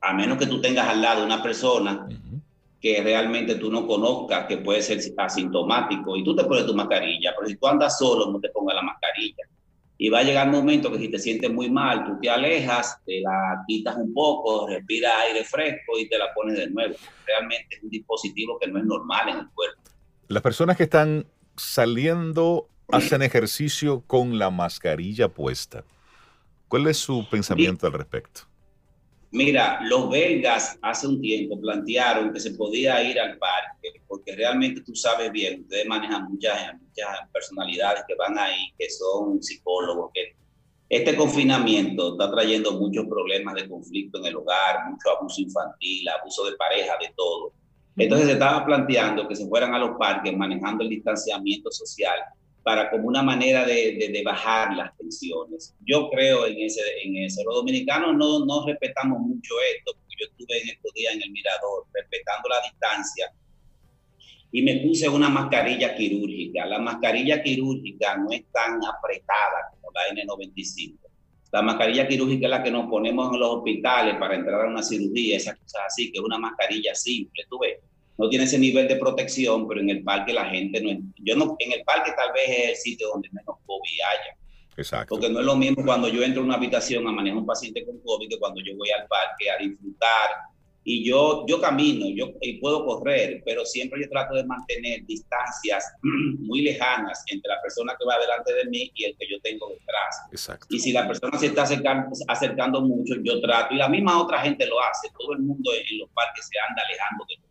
[0.00, 2.06] A menos que tú tengas al lado una persona
[2.80, 7.34] que realmente tú no conozcas, que puede ser asintomático, y tú te pones tu mascarilla,
[7.36, 9.44] pero si tú andas solo, no te pongas la mascarilla.
[9.98, 13.00] Y va a llegar un momento que si te sientes muy mal, tú te alejas,
[13.06, 16.94] te la quitas un poco, respiras aire fresco y te la pones de nuevo.
[17.26, 19.80] Realmente es un dispositivo que no es normal en el cuerpo.
[20.28, 25.82] Las personas que están saliendo hacen ejercicio con la mascarilla puesta.
[26.68, 28.42] ¿Cuál es su pensamiento al respecto?
[29.30, 34.80] Mira, los belgas hace un tiempo plantearon que se podía ir al parque, porque realmente
[34.80, 40.36] tú sabes bien, ustedes manejan muchas, muchas personalidades que van ahí, que son psicólogos, que
[40.88, 46.46] este confinamiento está trayendo muchos problemas de conflicto en el hogar, mucho abuso infantil, abuso
[46.46, 47.52] de pareja, de todo.
[47.96, 52.18] Entonces se estaba planteando que se fueran a los parques manejando el distanciamiento social
[52.66, 55.72] para como una manera de, bajar las tensiones.
[55.86, 57.44] Yo creo en ese, en ese.
[57.44, 61.30] Los dominicanos no, no respetamos mucho esto, porque yo estuve en estos días en el
[61.30, 63.32] Mirador, respetando la distancia,
[64.50, 66.66] y me puse una mascarilla quirúrgica.
[66.66, 70.98] La mascarilla quirúrgica no es tan apretada como la N95.
[71.52, 74.82] La mascarilla quirúrgica es la que nos ponemos en los hospitales para entrar a una
[74.82, 77.78] cirugía, esas cosas así, que es una mascarilla simple, tú ves.
[78.18, 80.90] No tiene ese nivel de protección, pero en el parque la gente no.
[81.16, 84.36] Yo no, en el parque tal vez es el sitio donde menos COVID haya.
[84.76, 85.14] Exacto.
[85.14, 87.84] Porque no es lo mismo cuando yo entro a una habitación a manejar un paciente
[87.84, 90.30] con COVID que cuando yo voy al parque a disfrutar
[90.88, 95.84] y yo, yo camino, yo y puedo correr, pero siempre yo trato de mantener distancias
[96.38, 99.68] muy lejanas entre la persona que va delante de mí y el que yo tengo
[99.68, 100.22] detrás.
[100.30, 100.68] Exacto.
[100.70, 104.38] Y si la persona se está acercando, acercando mucho, yo trato, y la misma otra
[104.42, 107.45] gente lo hace, todo el mundo en los parques se anda alejando de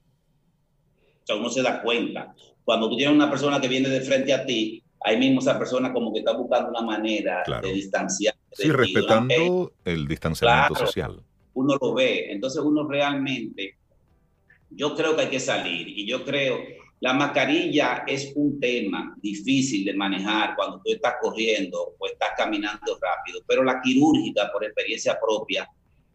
[1.25, 2.33] O sea, uno se da cuenta.
[2.63, 5.91] Cuando tú tienes una persona que viene de frente a ti, ahí mismo esa persona
[5.91, 8.35] como que está buscando una manera de distanciar.
[8.51, 11.21] Sí, respetando el distanciamiento social
[11.55, 12.31] uno lo ve.
[12.31, 13.77] Entonces uno realmente,
[14.69, 16.59] yo creo que hay que salir y yo creo,
[16.99, 22.97] la mascarilla es un tema difícil de manejar cuando tú estás corriendo o estás caminando
[23.01, 25.67] rápido, pero la quirúrgica, por experiencia propia,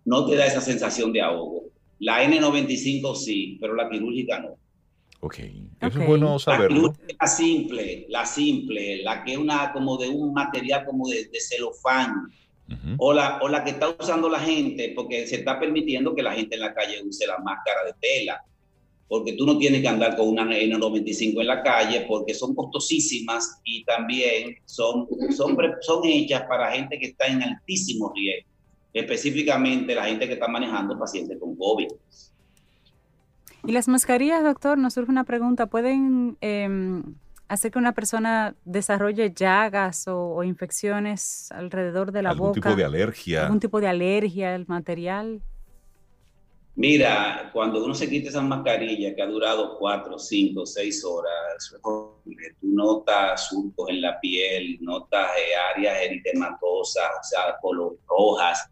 [0.04, 1.64] no te da esa sensación de ahogo.
[1.98, 4.56] La N95 sí, pero la quirúrgica no.
[5.20, 6.94] Ok, eso es bueno saberlo.
[7.20, 11.40] La simple, la simple, la que es una como de un material como de, de
[11.40, 12.32] celofán,
[12.98, 16.32] o, la, o la que está usando la gente, porque se está permitiendo que la
[16.32, 18.44] gente en la calle use la máscara de tela,
[19.08, 23.60] porque tú no tienes que andar con una N95 en la calle, porque son costosísimas
[23.64, 28.48] y también son, son, son hechas para gente que está en altísimo riesgo,
[28.92, 31.88] específicamente la gente que está manejando pacientes con COVID.
[33.64, 34.78] ¿Y las mascarillas, doctor?
[34.78, 35.66] Nos surge una pregunta.
[35.66, 37.02] ¿Pueden em,
[37.50, 42.44] hacer que una persona desarrolle llagas o, infecciones alrededor de la boca.
[42.44, 43.42] Algún tipo de alergia.
[43.42, 45.42] Algún tipo de alergia al material.
[46.76, 52.12] Mira, cuando uno se quita esa mascarilla que ha durado cuatro, cinco, seis horas, tú
[52.62, 58.70] notas surcos en la piel, notas eh, áreas eritematosas, o sea, color rojas,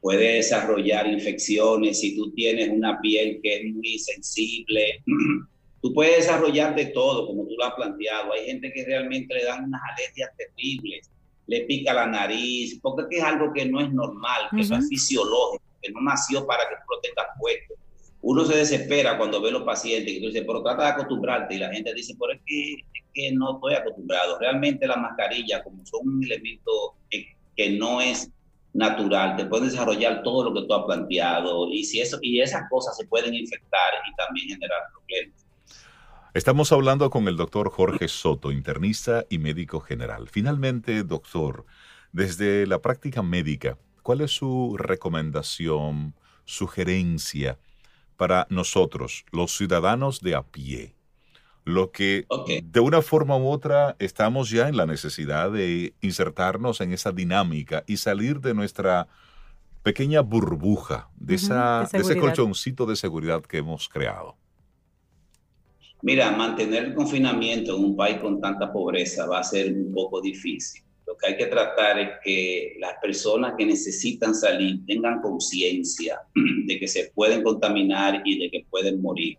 [0.00, 5.02] puede desarrollar infecciones si tú tienes una piel que es muy sensible.
[5.82, 8.34] Tú puedes desarrollar de todo, como tú lo has planteado.
[8.34, 11.10] Hay gente que realmente le dan unas alergias terribles,
[11.46, 15.64] le pica la nariz, porque es algo que no es normal, que no es fisiológico,
[15.80, 17.74] que no nació para que tú lo tengas puesto.
[18.20, 21.54] Uno se desespera cuando ve los pacientes y tú dices, pero trata de acostumbrarte.
[21.54, 24.38] Y la gente dice, pero es que, es que no estoy acostumbrado.
[24.38, 27.24] Realmente la mascarilla, como son un elemento que,
[27.56, 28.30] que no es
[28.72, 32.68] natural, te puede desarrollar todo lo que tú has planteado y si eso y esas
[32.70, 35.46] cosas se pueden infectar y también generar problemas.
[36.32, 40.28] Estamos hablando con el doctor Jorge Soto, internista y médico general.
[40.28, 41.66] Finalmente, doctor,
[42.12, 47.58] desde la práctica médica, ¿cuál es su recomendación, sugerencia
[48.16, 50.94] para nosotros, los ciudadanos de a pie?
[51.64, 52.26] Lo que
[52.64, 57.84] de una forma u otra estamos ya en la necesidad de insertarnos en esa dinámica
[57.86, 59.08] y salir de nuestra
[59.82, 64.36] pequeña burbuja, de, esa, de ese colchoncito de seguridad que hemos creado.
[66.02, 70.20] Mira, mantener el confinamiento en un país con tanta pobreza va a ser un poco
[70.20, 70.82] difícil.
[71.06, 76.20] Lo que hay que tratar es que las personas que necesitan salir tengan conciencia
[76.66, 79.36] de que se pueden contaminar y de que pueden morir.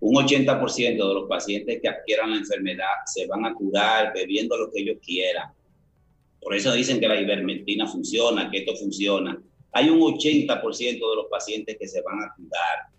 [0.00, 4.70] Un 80% de los pacientes que adquieran la enfermedad se van a curar bebiendo lo
[4.70, 5.50] que ellos quieran.
[6.40, 9.40] Por eso dicen que la ivermectina funciona, que esto funciona.
[9.72, 12.94] Hay un 80% de los pacientes que se van a curar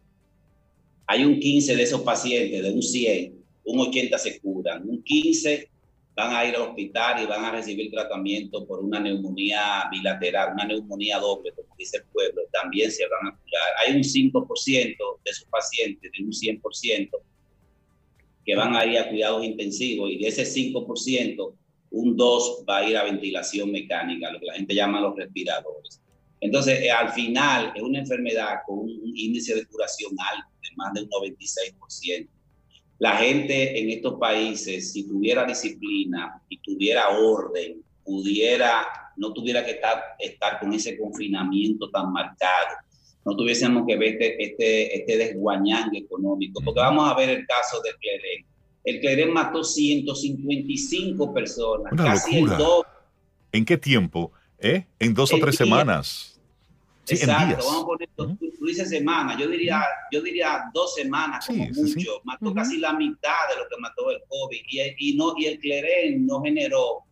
[1.07, 3.33] hay un 15 de esos pacientes, de un 100,
[3.65, 5.69] un 80 se curan, un 15
[6.15, 10.65] van a ir al hospital y van a recibir tratamiento por una neumonía bilateral, una
[10.65, 13.61] neumonía doble, como dice el pueblo, también se van a curar.
[13.85, 17.09] Hay un 5% de esos pacientes, de un 100%,
[18.45, 21.53] que van a ir a cuidados intensivos y de ese 5%,
[21.91, 26.01] un 2 va a ir a ventilación mecánica, lo que la gente llama los respiradores.
[26.39, 30.93] Entonces, eh, al final, es una enfermedad con un índice de curación alto, de más
[30.93, 32.29] del 96%.
[32.99, 38.85] La gente en estos países, si tuviera disciplina y tuviera orden, pudiera,
[39.17, 42.75] no tuviera que estar, estar con ese confinamiento tan marcado,
[43.25, 47.81] no tuviésemos que ver este, este, este desguañangue económico, porque vamos a ver el caso
[47.81, 48.45] de Cleren.
[48.83, 52.89] El Cleren mató 155 personas, casi el doble.
[53.51, 54.31] ¿En qué tiempo?
[54.59, 54.85] ¿Eh?
[54.99, 56.34] En dos o tres semanas.
[57.07, 62.21] Exacto, vamos a poner, tú, dices semana, yo diría, yo diría dos semanas como mucho,
[62.23, 65.59] mató casi la mitad de lo que mató el COVID y, y, no, y el
[65.59, 67.03] Cleren no generó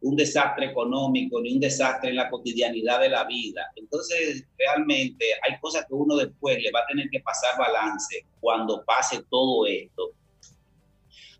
[0.00, 3.70] un desastre económico ni un desastre en la cotidianidad de la vida.
[3.76, 8.84] Entonces, realmente hay cosas que uno después le va a tener que pasar balance cuando
[8.84, 10.12] pase todo esto,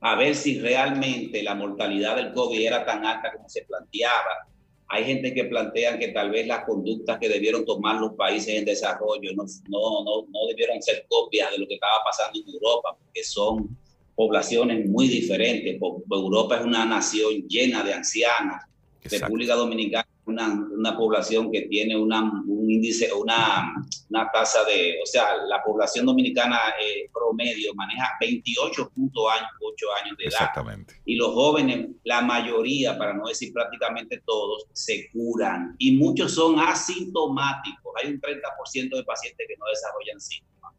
[0.01, 4.49] a ver si realmente la mortalidad del COVID era tan alta como se planteaba
[4.93, 8.67] hay gente que plantean que tal vez las conductas que debieron tomar los países en
[8.67, 12.95] desarrollo no, no, no, no debieron ser copias de lo que estaba pasando en Europa,
[13.03, 13.75] porque son
[14.15, 15.81] poblaciones muy diferentes.
[15.81, 18.59] Europa es una nación llena de ancianos.
[19.03, 23.75] República Dominicana una, población que tiene una, un índice, una,
[24.09, 28.87] una tasa de, o sea, la población dominicana eh, promedio maneja 28.8
[29.33, 30.33] años de edad.
[30.33, 31.01] Exactamente.
[31.05, 35.75] Y los jóvenes, la mayoría, para no decir prácticamente todos, se curan.
[35.79, 37.93] Y muchos son asintomáticos.
[38.03, 40.73] Hay un 30% de pacientes que no desarrollan síntomas.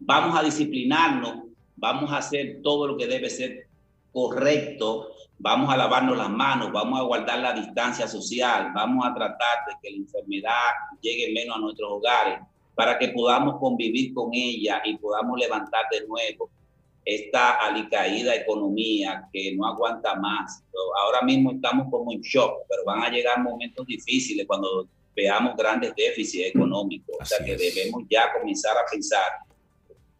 [0.00, 1.44] Vamos a disciplinarnos,
[1.76, 3.68] vamos a hacer todo lo que debe ser
[4.10, 9.58] correcto vamos a lavarnos las manos, vamos a guardar la distancia social, vamos a tratar
[9.66, 12.38] de que la enfermedad llegue menos a nuestros hogares
[12.76, 16.48] para que podamos convivir con ella y podamos levantar de nuevo
[17.04, 20.62] esta alicaída economía que no aguanta más.
[21.04, 25.92] Ahora mismo estamos como en shock, pero van a llegar momentos difíciles cuando veamos grandes
[25.96, 27.16] déficits económicos.
[27.20, 29.26] o sea que debemos ya comenzar a pensar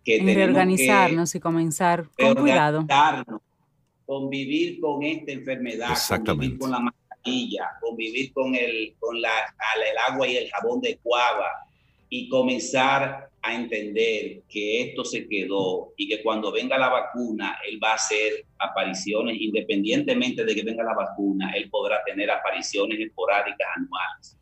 [0.04, 2.84] que en reorganizarnos y comenzar con cuidado
[4.06, 9.30] convivir con esta enfermedad, convivir con la mascarilla, convivir con, el, con la,
[9.76, 11.48] el agua y el jabón de cuava
[12.08, 17.80] y comenzar a entender que esto se quedó y que cuando venga la vacuna, él
[17.82, 23.66] va a hacer apariciones, independientemente de que venga la vacuna, él podrá tener apariciones esporádicas
[23.76, 24.38] anuales.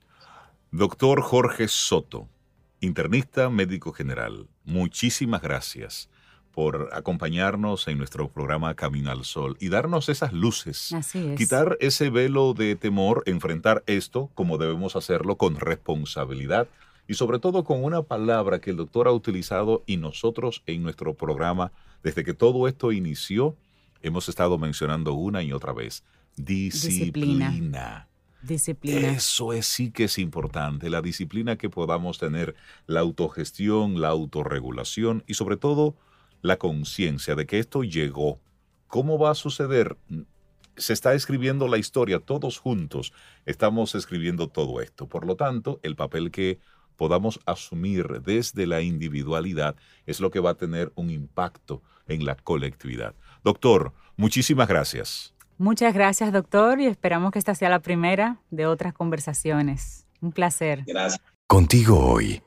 [0.71, 2.29] Doctor Jorge Soto,
[2.81, 6.11] internista médico general, muchísimas gracias
[6.61, 10.95] por acompañarnos en nuestro programa Camino al Sol y darnos esas luces.
[11.39, 16.69] Quitar ese velo de temor, enfrentar esto como debemos hacerlo con responsabilidad
[17.09, 21.15] y sobre todo con una palabra que el doctor ha utilizado y nosotros en nuestro
[21.15, 23.57] programa, desde que todo esto inició,
[24.03, 26.05] hemos estado mencionando una y otra vez.
[26.37, 28.07] Disciplina.
[28.43, 29.13] Disciplina.
[29.13, 32.55] Eso es sí que es importante, la disciplina que podamos tener,
[32.87, 35.97] la autogestión, la autorregulación y sobre todo
[36.43, 38.41] la conciencia de que esto llegó.
[38.87, 39.97] ¿Cómo va a suceder?
[40.77, 43.13] Se está escribiendo la historia todos juntos.
[43.47, 45.07] Estamos escribiendo todo esto.
[45.07, 46.59] Por lo tanto, el papel que
[46.97, 49.75] podamos asumir desde la individualidad
[50.07, 53.15] es lo que va a tener un impacto en la colectividad.
[53.43, 55.35] Doctor, muchísimas gracias.
[55.57, 60.07] Muchas gracias, doctor, y esperamos que esta sea la primera de otras conversaciones.
[60.21, 60.85] Un placer.
[60.87, 61.23] Gracias.
[61.47, 62.43] Contigo hoy,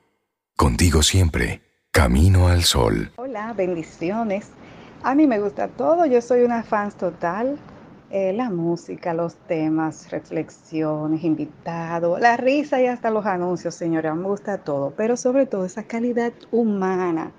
[0.56, 1.62] contigo siempre.
[1.94, 3.12] Camino al Sol.
[3.14, 4.48] Hola, bendiciones.
[5.04, 7.56] A mí me gusta todo, yo soy una fan total.
[8.10, 14.24] Eh, la música, los temas, reflexiones, invitados, la risa y hasta los anuncios, señora, me
[14.24, 17.30] gusta todo, pero sobre todo esa calidad humana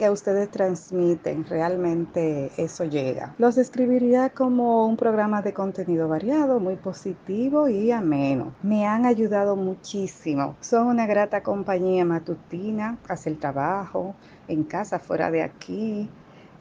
[0.00, 3.34] que ustedes transmiten, realmente eso llega.
[3.36, 8.54] Los describiría como un programa de contenido variado, muy positivo y ameno.
[8.62, 10.56] Me han ayudado muchísimo.
[10.62, 14.14] Son una grata compañía matutina, hace el trabajo,
[14.48, 16.08] en casa, fuera de aquí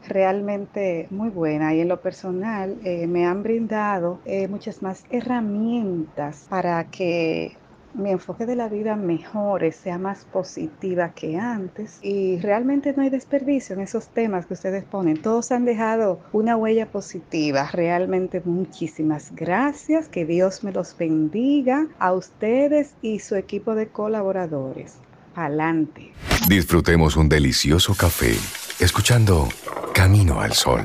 [0.08, 6.46] realmente muy buena y en lo personal eh, me han brindado eh, muchas más herramientas
[6.50, 7.58] para que
[7.94, 13.10] mi enfoque de la vida mejore, sea más positiva que antes y realmente no hay
[13.10, 15.22] desperdicio en esos temas que ustedes ponen.
[15.22, 17.70] Todos han dejado una huella positiva.
[17.72, 20.08] Realmente muchísimas gracias.
[20.08, 24.96] Que Dios me los bendiga a ustedes y su equipo de colaboradores.
[25.36, 26.12] Adelante.
[26.48, 28.36] Disfrutemos un delicioso café
[28.80, 29.48] escuchando
[29.94, 30.84] Camino al Sol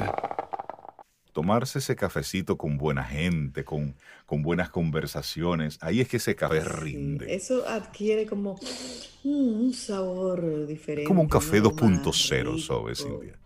[1.34, 6.60] tomarse ese cafecito con buena gente, con, con buenas conversaciones, ahí es que ese café
[6.60, 7.34] rinde.
[7.34, 8.58] eso adquiere como
[9.24, 11.08] un sabor diferente.
[11.08, 13.36] Como un café 2.0, ¿sabes, Cintia?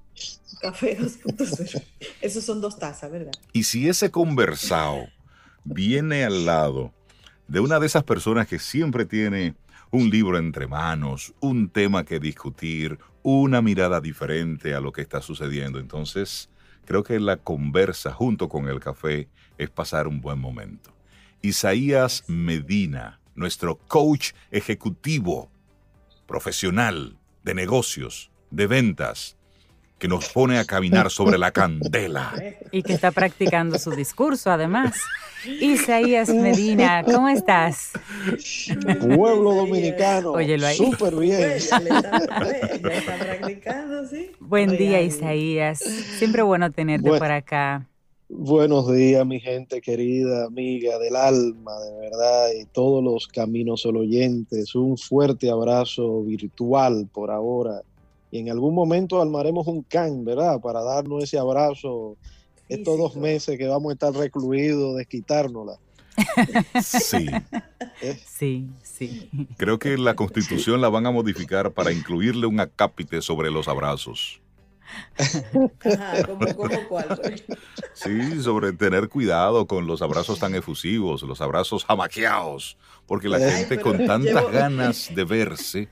[0.60, 1.82] Café 2.0.
[2.20, 3.32] Esos son dos tazas, ¿verdad?
[3.54, 5.06] Y si ese conversado
[5.64, 6.92] viene al lado
[7.46, 9.54] de una de esas personas que siempre tiene
[9.90, 15.22] un libro entre manos, un tema que discutir, una mirada diferente a lo que está
[15.22, 16.50] sucediendo, entonces
[16.88, 20.90] Creo que la conversa junto con el café es pasar un buen momento.
[21.42, 25.50] Isaías Medina, nuestro coach ejecutivo,
[26.26, 29.36] profesional de negocios, de ventas,
[29.98, 32.32] que nos pone a caminar sobre la candela.
[32.70, 34.98] Y que está practicando su discurso, además.
[35.44, 37.92] Isaías Medina, ¿cómo estás?
[39.14, 40.32] Pueblo dominicano.
[40.32, 40.76] Óyelo ahí.
[40.76, 41.58] Súper bien.
[44.40, 45.78] Buen día, Isaías.
[45.78, 47.88] Siempre bueno tenerte por acá.
[48.28, 54.00] Buenos días, mi gente querida, amiga del alma, de verdad, y todos los caminos solo
[54.00, 54.74] oyentes.
[54.74, 57.82] Un fuerte abrazo virtual por ahora
[58.30, 60.60] y en algún momento armaremos un can, ¿verdad?
[60.60, 62.16] Para darnos ese abrazo
[62.68, 65.78] estos dos meses que vamos a estar recluidos, desquitárnosla.
[66.82, 67.28] Sí.
[68.00, 68.20] ¿Eh?
[68.26, 69.30] Sí, sí.
[69.56, 74.40] Creo que la constitución la van a modificar para incluirle un acápite sobre los abrazos.
[77.94, 83.80] Sí, sobre tener cuidado con los abrazos tan efusivos, los abrazos jamaqueados, porque la gente
[83.80, 85.88] con tantas ganas de verse,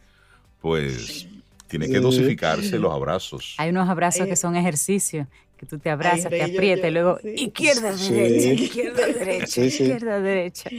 [0.60, 1.28] pues
[1.68, 3.54] tiene que dosificarse los abrazos.
[3.58, 5.26] Hay unos abrazos que son ejercicio,
[5.56, 10.70] que tú te abrazas, te aprietas y luego izquierda, derecha, izquierda, derecha, izquierda, derecha.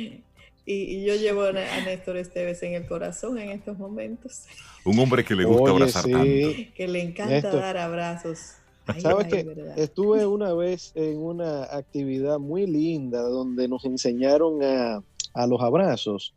[0.65, 4.43] Y, yo llevo a, Néstor Esteves en el corazón en estos momentos.
[4.83, 6.49] Un hombre que le gusta abrazar tanto.
[6.75, 8.53] Que le encanta dar abrazos.
[9.01, 15.03] Sabes que estuve una vez en una actividad muy linda donde nos enseñaron a,
[15.33, 16.33] a los abrazos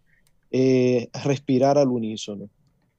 [0.51, 2.49] eh, respirar al unísono.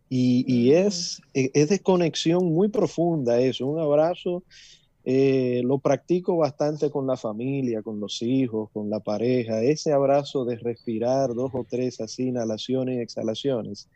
[0.10, 0.88] Y, y mm.
[0.88, 4.44] es, es de conexión muy profunda eso, un abrazo
[5.04, 9.62] eh, lo practico bastante con la familia, con los hijos, con la pareja.
[9.64, 13.88] Ese abrazo de respirar dos o tres así, inhalaciones y exhalaciones.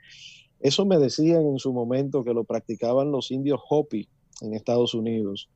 [0.59, 4.07] Eso me decían en su momento que lo practicaban los indios Hopi
[4.41, 5.47] en Estados Unidos.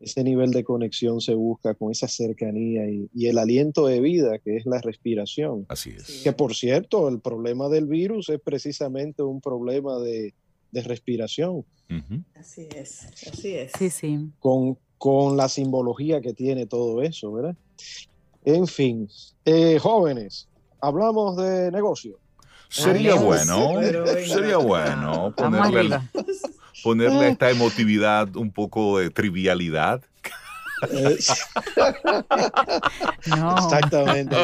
[0.00, 4.56] Ese nivel de conexión se busca con esa cercanía y, el aliento de vida, que
[4.56, 5.66] es la respiración.
[5.68, 6.22] Así es.
[6.22, 10.34] Que por cierto, el problema del virus es precisamente un problema de,
[10.70, 11.64] de respiración.
[12.34, 13.72] Así es, así es.
[13.78, 14.30] Sí, sí.
[14.40, 17.56] Con, con la simbología que tiene todo eso, ¿verdad?
[18.44, 19.08] En fin,
[19.44, 20.48] eh, jóvenes,
[20.80, 22.18] hablamos de negocio.
[22.68, 23.80] Sería bueno,
[24.26, 26.00] sería bueno ponerle,
[26.82, 30.02] ponerle a esta emotividad un poco de trivialidad.
[33.26, 33.56] no.
[33.56, 34.36] Exactamente.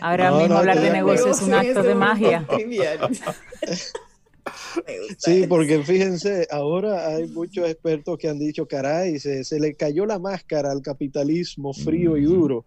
[0.00, 2.46] Ahora mismo hablar de negocio es un acto de magia.
[5.18, 10.06] Sí, porque fíjense, ahora hay muchos expertos que han dicho, caray, se, se le cayó
[10.06, 12.64] la máscara al capitalismo frío y duro,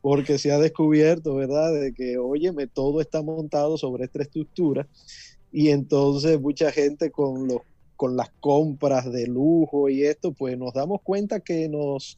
[0.00, 4.86] porque se ha descubierto, ¿verdad?, de que, óyeme, todo está montado sobre esta estructura
[5.52, 7.62] y entonces mucha gente con los
[7.96, 12.16] con las compras de lujo y esto, pues nos damos cuenta que nos,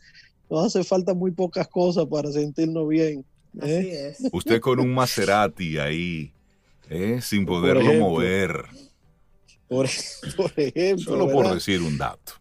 [0.50, 3.24] nos hace falta muy pocas cosas para sentirnos bien.
[3.62, 4.14] ¿eh?
[4.32, 6.32] Usted con un Maserati ahí,
[6.90, 7.20] ¿eh?
[7.22, 8.64] sin poderlo mover.
[10.36, 11.04] Por, ejemplo.
[11.04, 12.32] Solo por decir un dato.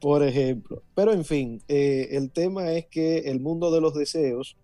[0.00, 0.82] Por ejemplo.
[0.94, 4.56] Pero en fin, eh, el tema es que el mundo de los deseos,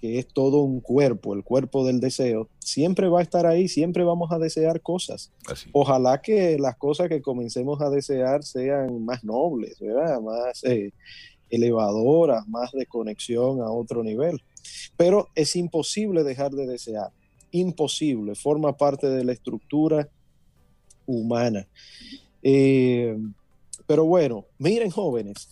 [0.00, 4.02] que es todo un cuerpo, el cuerpo del deseo, siempre va a estar ahí, siempre
[4.02, 5.30] vamos a desear cosas.
[5.70, 10.20] Ojalá que las cosas que comencemos a desear sean más nobles, ¿verdad?
[10.20, 10.92] Más eh,
[11.48, 14.42] elevadoras, más de conexión a otro nivel.
[14.96, 17.10] Pero es imposible dejar de desear.
[17.52, 18.34] Imposible.
[18.34, 20.08] Forma parte de la estructura
[21.06, 21.66] humana.
[22.42, 23.16] Eh,
[23.86, 25.48] pero bueno, miren jóvenes,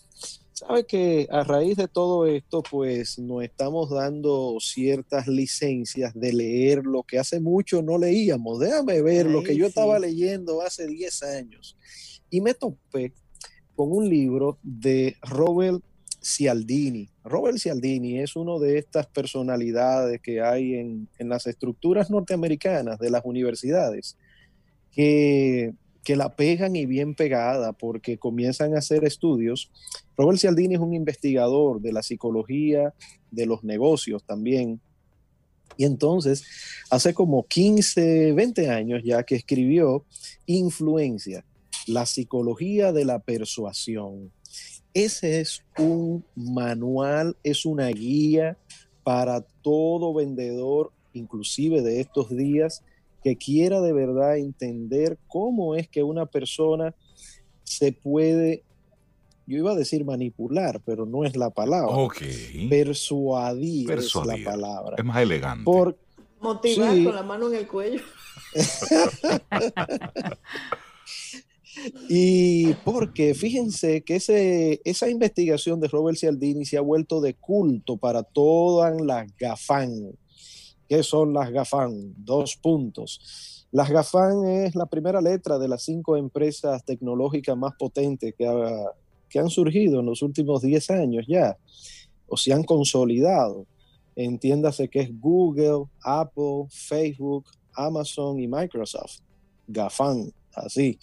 [0.60, 6.84] sabe que a raíz de todo esto, pues nos estamos dando ciertas licencias de leer
[6.84, 8.60] lo que hace mucho no leíamos.
[8.60, 11.76] Déjame ver lo que yo estaba leyendo hace 10 años.
[12.28, 13.12] Y me topé
[13.74, 15.82] con un libro de Robert
[16.22, 17.08] Cialdini.
[17.24, 23.10] Robert Cialdini es uno de estas personalidades que hay en, en las estructuras norteamericanas de
[23.10, 24.16] las universidades
[24.92, 25.74] que,
[26.06, 29.70] la pegan y bien pegada porque comienzan a hacer estudios.
[30.16, 32.92] Robert Cialdini es un investigador de la psicología,
[33.30, 34.80] de los negocios también.
[35.76, 36.44] Y entonces,
[36.90, 40.04] hace como 15, 20 años ya que escribió
[40.46, 41.44] Influencia,
[41.86, 44.32] la psicología de la persuasión.
[44.92, 48.58] Ese es un manual, es una guía
[49.04, 52.82] para todo vendedor, inclusive de estos días,
[53.22, 56.94] que quiera de verdad entender cómo es que una persona
[57.64, 58.62] se puede,
[59.46, 61.96] yo iba a decir manipular, pero no es la palabra.
[62.68, 64.96] Persuadir, es la palabra.
[64.98, 65.64] Es más elegante.
[65.64, 65.96] Por,
[66.40, 68.00] Motivar con la mano en el cuello.
[72.08, 77.98] y porque fíjense que ese, esa investigación de Robert Cialdini se ha vuelto de culto
[77.98, 80.12] para todas las GAFAN,
[80.90, 82.14] ¿Qué son las GAFAN?
[82.16, 83.64] Dos puntos.
[83.70, 88.44] Las GAFAN es la primera letra de las cinco empresas tecnológicas más potentes que,
[89.28, 91.56] que han surgido en los últimos 10 años ya,
[92.26, 93.66] o se han consolidado.
[94.16, 99.20] Entiéndase que es Google, Apple, Facebook, Amazon y Microsoft.
[99.68, 100.98] GAFAN así.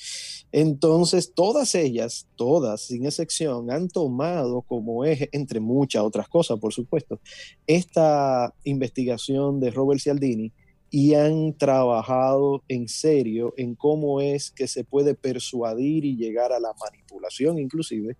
[0.51, 6.73] Entonces, todas ellas, todas, sin excepción, han tomado como eje, entre muchas otras cosas, por
[6.73, 7.19] supuesto,
[7.65, 10.51] esta investigación de Robert Cialdini
[10.89, 16.59] y han trabajado en serio en cómo es que se puede persuadir y llegar a
[16.59, 18.15] la manipulación inclusive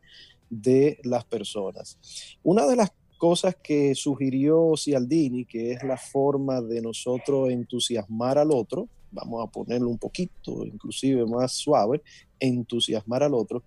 [0.49, 1.97] de las personas.
[2.43, 8.51] Una de las cosas que sugirió Cialdini, que es la forma de nosotros entusiasmar al
[8.51, 12.01] otro, vamos a ponerlo un poquito, inclusive más suave,
[12.39, 13.63] entusiasmar al otro,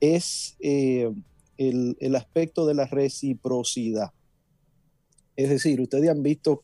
[0.00, 1.10] es eh,
[1.56, 4.12] el, el aspecto de la reciprocidad.
[5.36, 6.62] Es decir, ustedes han visto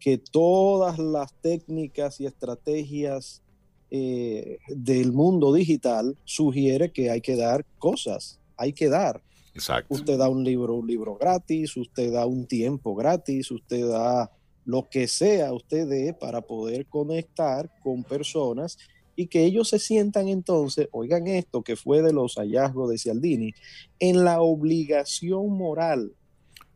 [0.00, 3.42] que todas las técnicas y estrategias
[3.90, 9.22] eh, del mundo digital sugiere que hay que dar cosas, hay que dar.
[9.52, 9.94] Exacto.
[9.94, 14.30] Usted da un libro, un libro gratis, usted da un tiempo gratis, usted da
[14.64, 18.78] lo que sea usted dé para poder conectar con personas
[19.16, 23.52] y que ellos se sientan entonces, oigan esto que fue de los hallazgos de Cialdini,
[23.98, 26.12] en la obligación moral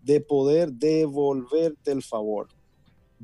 [0.03, 2.49] de poder devolverte el favor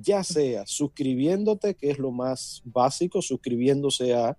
[0.03, 4.37] ya sea suscribiéndote, que es lo más básico, suscribiéndose a,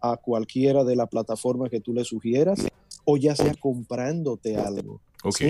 [0.00, 2.66] a cualquiera de las plataformas que tú le sugieras,
[3.04, 5.00] o ya sea comprándote algo.
[5.24, 5.40] Ok.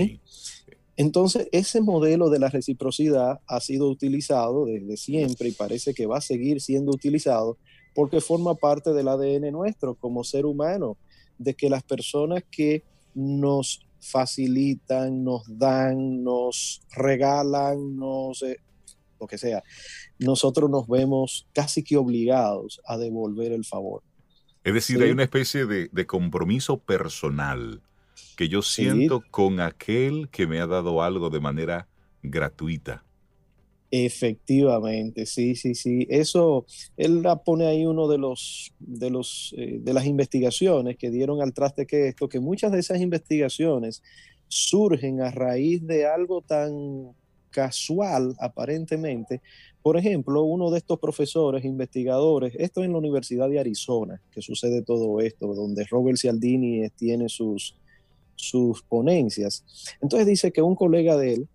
[0.97, 6.17] Entonces, ese modelo de la reciprocidad ha sido utilizado desde siempre y parece que va
[6.17, 7.57] a seguir siendo utilizado
[7.93, 10.97] porque forma parte del ADN nuestro como ser humano,
[11.37, 12.83] de que las personas que
[13.13, 18.57] nos facilitan, nos dan, nos regalan, nos eh,
[19.19, 19.63] lo que sea,
[20.19, 24.03] nosotros nos vemos casi que obligados a devolver el favor.
[24.63, 27.81] Es decir, hay una especie de, compromiso personal
[28.37, 31.87] que yo siento con aquel que me ha dado algo de manera
[32.21, 33.03] gratuita.
[33.89, 36.05] Efectivamente, sí, sí, sí.
[36.07, 36.67] Eso,
[36.97, 41.41] él la pone ahí uno de los, de los, eh, de las investigaciones que dieron
[41.41, 44.03] al traste que esto, que muchas de esas investigaciones
[44.47, 47.15] surgen a raíz de algo tan
[47.49, 49.41] casual, aparentemente.
[49.81, 54.83] Por ejemplo, uno de estos profesores, investigadores, esto en la Universidad de Arizona, que sucede
[54.83, 57.73] todo esto, donde Robert Cialdini tiene sus,
[58.37, 59.65] sus ponencias.
[60.01, 61.47] Entonces dice que un colega de él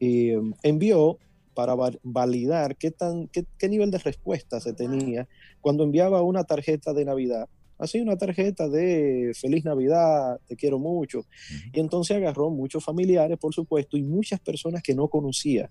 [0.00, 1.18] eh, envió
[1.54, 5.28] para validar qué, tan, qué, qué nivel de respuesta se tenía
[5.60, 7.48] cuando enviaba una tarjeta de Navidad
[7.80, 11.24] así una tarjeta de feliz Navidad, te quiero mucho.
[11.72, 15.70] Y entonces agarró muchos familiares, por supuesto, y muchas personas que no conocía.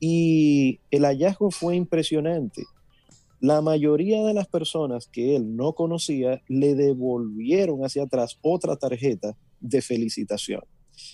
[0.00, 2.64] Y el hallazgo fue impresionante.
[3.44, 9.36] La mayoría de las personas que él no conocía le devolvieron hacia atrás otra tarjeta
[9.60, 10.62] de felicitación.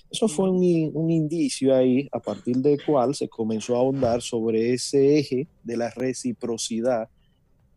[0.09, 0.63] Eso fue un,
[1.11, 5.91] indicio ahí a partir del cual se comenzó a ahondar sobre ese eje de la
[5.91, 7.09] reciprocidad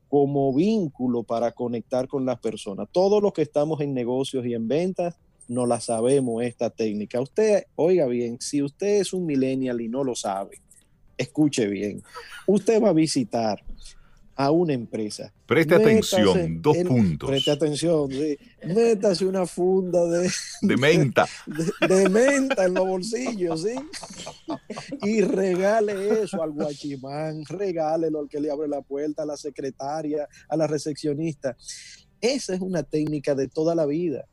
[0.08, 2.88] como vínculo para conectar con las personas.
[2.92, 7.20] Todos los que estamos en negocios y en ventas, no la sabemos esta técnica.
[7.20, 10.62] Usted, oiga bien, si usted es un millennial y no lo sabe,
[11.18, 12.04] escuche bien.
[12.46, 13.64] Usted va a visitar
[14.36, 15.32] a una empresa.
[15.46, 17.30] Preste atención, dos puntos.
[17.30, 18.38] Preste atención, sí.
[18.66, 20.30] Métase una funda de,
[20.62, 21.28] de menta.
[21.88, 23.76] De, menta en los bolsillos, ¿sí?
[25.04, 30.28] Y regale eso al guachimán, regálelo al que le abre la puerta, a la secretaria,
[30.48, 31.56] a la recepcionista.
[32.24, 34.26] Esa es una técnica de toda la vida.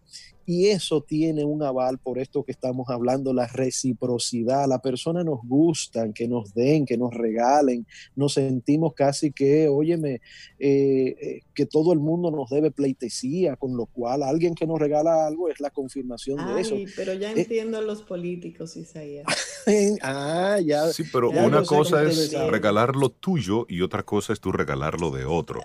[0.46, 4.68] Y eso tiene un aval por esto que estamos hablando, la reciprocidad.
[4.68, 7.86] La persona nos gustan, que nos den, que nos regalen.
[8.14, 10.20] Nos sentimos casi que, óyeme,
[10.60, 14.78] eh, eh, que todo el mundo nos debe pleitesía, con lo cual alguien que nos
[14.78, 16.76] regala algo es la confirmación de eso.
[16.94, 19.26] Pero ya eh, entiendo a los políticos, Isaías.
[20.02, 20.92] ah, ya.
[20.92, 25.10] Sí, pero una cosa es regalar lo tuyo y otra cosa es tú regalar lo
[25.10, 25.60] de otro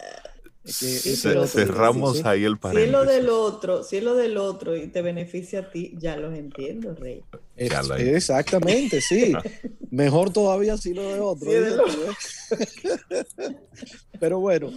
[0.65, 2.79] cerramos ahí el paréntesis.
[2.83, 5.93] Si es lo del otro, si es lo del otro y te beneficia a ti,
[5.97, 7.23] ya los entiendo, Rey.
[7.55, 9.33] exactamente, sí.
[9.91, 11.49] Mejor todavía si lo de otro.
[14.19, 14.71] Pero bueno,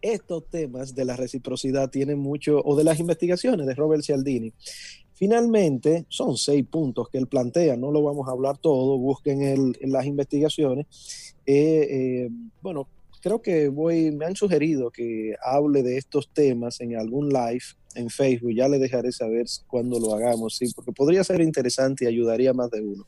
[0.00, 4.52] estos temas de la reciprocidad tienen mucho, o de las investigaciones de Robert Cialdini,
[5.18, 9.90] Finalmente, son seis puntos que él plantea, no lo vamos a hablar todo, busquen en
[9.90, 10.86] las investigaciones.
[11.44, 12.30] Eh, eh,
[12.62, 12.86] bueno,
[13.20, 17.64] creo que voy, me han sugerido que hable de estos temas en algún live
[17.94, 18.52] en Facebook.
[18.54, 22.70] Ya le dejaré saber cuando lo hagamos, sí, porque podría ser interesante y ayudaría más
[22.70, 23.06] de uno.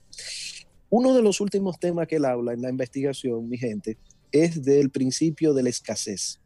[0.90, 3.96] Uno de los últimos temas que él habla en la investigación, mi gente,
[4.32, 6.40] es del principio de la escasez,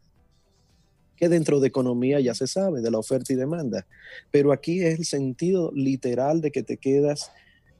[1.17, 3.87] que dentro de economía ya se sabe, de la oferta y demanda,
[4.31, 7.31] pero aquí es el sentido literal de que te quedas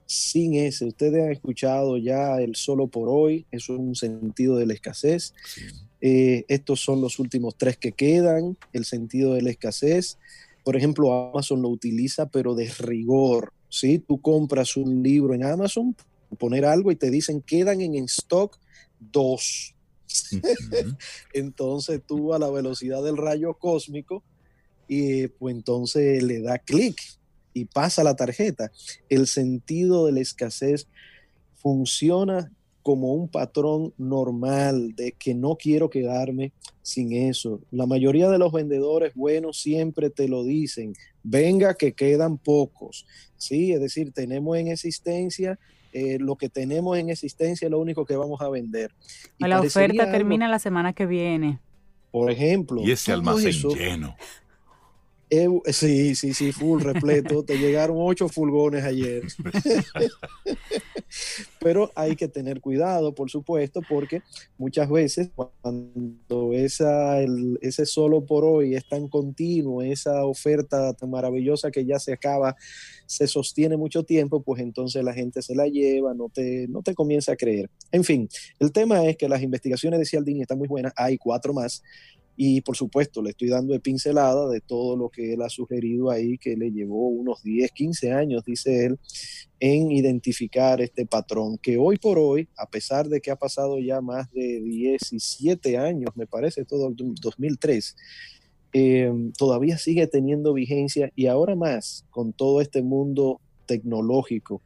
[0.07, 0.87] sin ese.
[0.87, 5.35] Ustedes han escuchado ya el solo por hoy, eso es un sentido de la escasez.
[6.01, 10.19] Eh, estos son los últimos tres que quedan, el sentido de la escasez.
[10.63, 13.53] Por ejemplo, Amazon lo utiliza, pero de rigor.
[13.69, 15.97] Si Tú compras un libro en Amazon,
[16.39, 18.59] poner algo y te dicen quedan en stock
[18.99, 19.75] dos.
[21.33, 24.23] entonces tú a la velocidad del rayo cósmico
[24.87, 26.97] y pues entonces le da clic
[27.55, 28.71] y pasa la tarjeta.
[29.09, 30.87] El sentido de la escasez
[31.55, 32.51] funciona
[32.83, 36.53] como un patrón normal de que no quiero quedarme
[36.83, 37.61] sin eso.
[37.71, 40.93] La mayoría de los vendedores buenos siempre te lo dicen,
[41.23, 43.07] venga que quedan pocos.
[43.39, 45.59] Sí, es decir, tenemos en existencia
[45.95, 48.91] eh, lo que tenemos en existencia es lo único que vamos a vender.
[49.39, 51.61] la oferta termina la semana que viene.
[52.11, 52.83] Por ejemplo.
[52.83, 54.17] Y ese almacén lleno.
[55.31, 57.45] Sí, sí, sí, full repleto.
[57.45, 59.23] Te llegaron ocho fulgones ayer.
[61.61, 64.23] Pero hay que tener cuidado, por supuesto, porque
[64.59, 67.21] muchas veces cuando esa,
[67.61, 72.57] ese solo por hoy es tan continuo, esa oferta tan maravillosa que ya se acaba,
[73.07, 76.95] se sostiene mucho tiempo, pues entonces la gente se la lleva, no te, no te
[76.95, 77.71] comienza a creer.
[77.93, 81.53] En fin, el tema es que las investigaciones de Cialdini están muy buenas, hay cuatro
[81.53, 81.83] más
[82.37, 86.11] y por supuesto, le estoy dando de pincelada de todo lo que él ha sugerido
[86.11, 88.99] ahí, que le llevó unos 10, 15 años, dice él,
[89.61, 94.01] en identificar este patrón, que hoy por hoy, a pesar de que ha pasado ya
[94.01, 97.97] más de 17 años, me parece, todo el 2003,
[98.73, 104.61] eh, todavía sigue teniendo vigencia y ahora más con todo este mundo tecnológico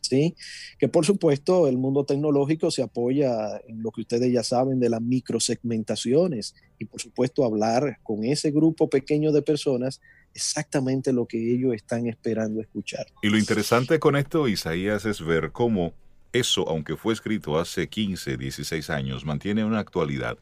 [0.00, 0.34] ¿sí?
[0.78, 4.90] Que por supuesto el mundo tecnológico se apoya en lo que ustedes ya saben de
[4.90, 10.00] las microsegmentaciones y por supuesto hablar con ese grupo pequeño de personas
[10.34, 13.06] exactamente lo que ellos están esperando escuchar.
[13.22, 15.92] Y lo interesante con esto, Isaías, es ver cómo
[16.32, 20.38] eso, aunque fue escrito hace 15, 16 años, mantiene una actualidad.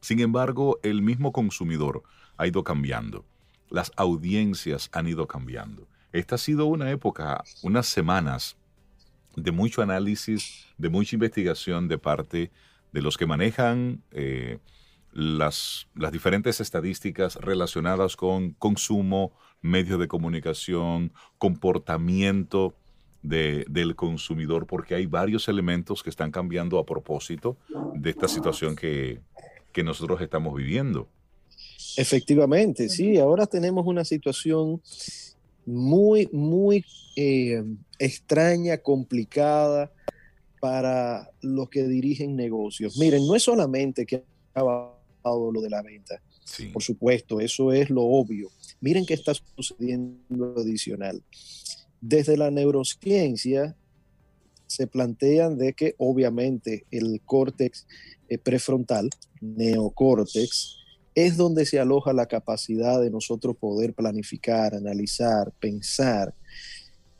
[0.00, 2.02] Sin embargo, el mismo consumidor
[2.36, 3.24] ha ido cambiando.
[3.68, 5.88] Las audiencias han ido cambiando.
[6.12, 8.56] Esta ha sido una época, unas semanas
[9.36, 12.50] de mucho análisis, de mucha investigación de parte
[12.92, 14.58] de los que manejan eh,
[15.12, 22.74] las, las, diferentes estadísticas relacionadas con consumo, medios de comunicación, comportamiento
[23.22, 27.56] del consumidor, porque hay varios elementos que están cambiando a propósito
[27.94, 29.20] de esta situación que,
[29.72, 31.08] que nosotros estamos viviendo.
[31.96, 34.82] Efectivamente, sí, ahora tenemos una situación
[35.66, 36.84] muy, muy
[37.16, 37.62] eh,
[37.98, 39.92] extraña, complicada
[40.60, 42.96] para los que dirigen negocios.
[42.98, 44.22] Miren, no es solamente que
[44.54, 46.20] ha bajado lo de la venta,
[46.72, 48.50] por supuesto, eso es lo obvio.
[48.80, 51.22] Miren qué está sucediendo adicional.
[52.00, 53.76] Desde la neurociencia
[54.66, 57.86] se plantean de que obviamente el córtex
[58.28, 59.10] eh, prefrontal,
[59.40, 60.81] neocórtex,
[61.14, 66.34] es donde se aloja la capacidad de nosotros poder planificar, analizar, pensar.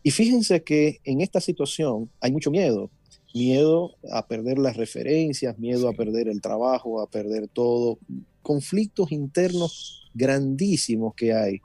[0.03, 2.90] Y fíjense que en esta situación hay mucho miedo,
[3.34, 7.99] miedo a perder las referencias, miedo a perder el trabajo, a perder todo,
[8.43, 11.61] conflictos internos grandísimos que hay.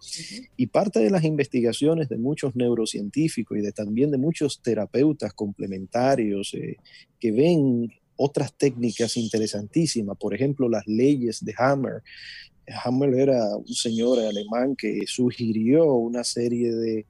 [0.56, 6.54] Y parte de las investigaciones de muchos neurocientíficos y de también de muchos terapeutas complementarios
[6.54, 6.78] eh,
[7.20, 12.04] que ven otras técnicas interesantísimas, por ejemplo, las leyes de Hammer.
[12.84, 17.06] Hammer era un señor alemán que sugirió una serie de,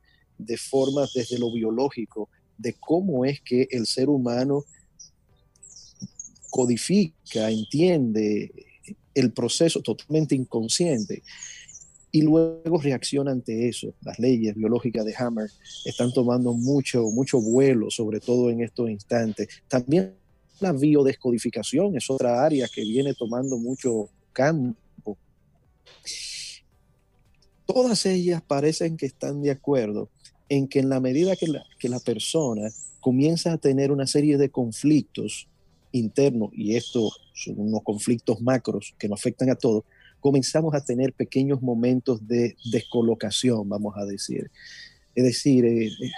[0.58, 4.64] formas desde lo biológico de cómo es que el ser humano
[6.51, 8.51] codifica, entiende
[9.16, 11.24] el proceso totalmente inconsciente
[12.12, 13.93] y luego reacciona ante eso.
[14.01, 15.49] Las leyes biológicas de Hammer
[15.86, 19.47] están tomando mucho, mucho vuelo, sobre todo en estos instantes.
[19.68, 20.14] También
[20.60, 25.18] la biodescodificación es otra área que viene tomando mucho campo.
[27.66, 30.10] Todas ellas parecen que están de acuerdo
[30.49, 34.38] en que en la medida que la, que la persona comienza a tener una serie
[34.38, 35.47] de conflictos
[35.91, 39.84] internos, y estos son unos conflictos macros que nos afectan a todos,
[40.20, 44.49] comenzamos a tener pequeños momentos de descolocación, vamos a decir.
[45.16, 46.12] Es decir, eh, eh,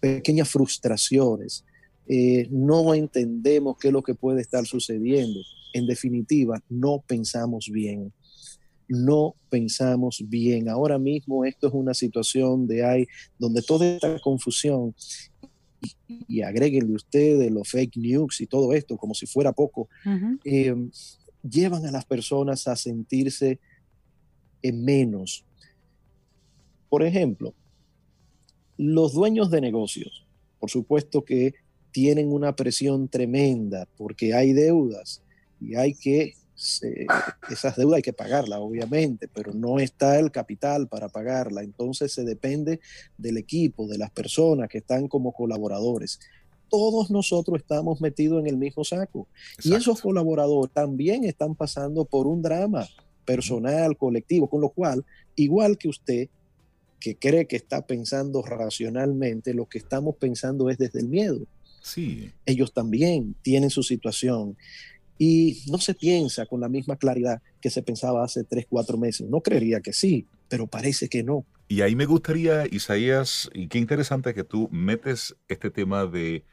[0.00, 1.64] pequeñas frustraciones,
[2.06, 5.40] eh, no entendemos qué es lo que puede estar sucediendo.
[5.72, 8.12] En definitiva, no pensamos bien.
[8.88, 10.68] No pensamos bien.
[10.68, 13.06] Ahora mismo esto es una situación de hay
[13.38, 14.94] donde toda esta confusión
[16.28, 19.88] y, agréguenle ustedes los fake news y todo esto como si fuera poco,
[20.44, 20.74] eh,
[21.42, 23.58] llevan a las personas a sentirse
[24.62, 25.44] en menos.
[26.88, 27.54] Por ejemplo,
[28.76, 30.26] los dueños de negocios,
[30.58, 31.54] por supuesto que
[31.94, 35.22] tienen una presión tremenda porque hay deudas
[35.60, 36.34] y hay que,
[37.48, 41.62] esas deudas hay que pagarlas, obviamente, pero no está el capital para pagarla.
[41.62, 42.80] Entonces se depende
[43.16, 46.18] del equipo, de las personas que están como colaboradores.
[46.68, 49.28] Todos nosotros estamos metidos en el mismo saco.
[49.62, 52.88] Y esos colaboradores también están pasando por un drama
[53.24, 55.04] personal, colectivo, con lo cual,
[55.36, 56.28] igual que usted,
[56.98, 61.46] que cree que está pensando racionalmente, lo que estamos pensando es desde el miedo
[61.84, 62.32] Sí.
[62.46, 64.56] Ellos también tienen su situación
[65.18, 69.28] y no se piensa con la misma claridad que se pensaba hace tres, cuatro meses.
[69.28, 71.44] No creería que sí, pero parece que no.
[71.68, 76.46] Y ahí me gustaría, Isaías, y qué interesante que tú metes este tema de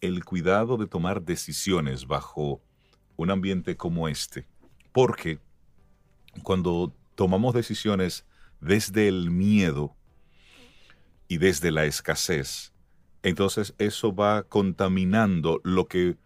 [0.00, 2.62] el cuidado de tomar decisiones bajo
[3.16, 4.46] un ambiente como este.
[4.92, 5.38] Porque
[6.42, 8.24] cuando tomamos decisiones
[8.58, 9.94] desde el miedo
[11.28, 12.72] y desde la escasez,
[13.22, 16.16] entonces eso va contaminando lo que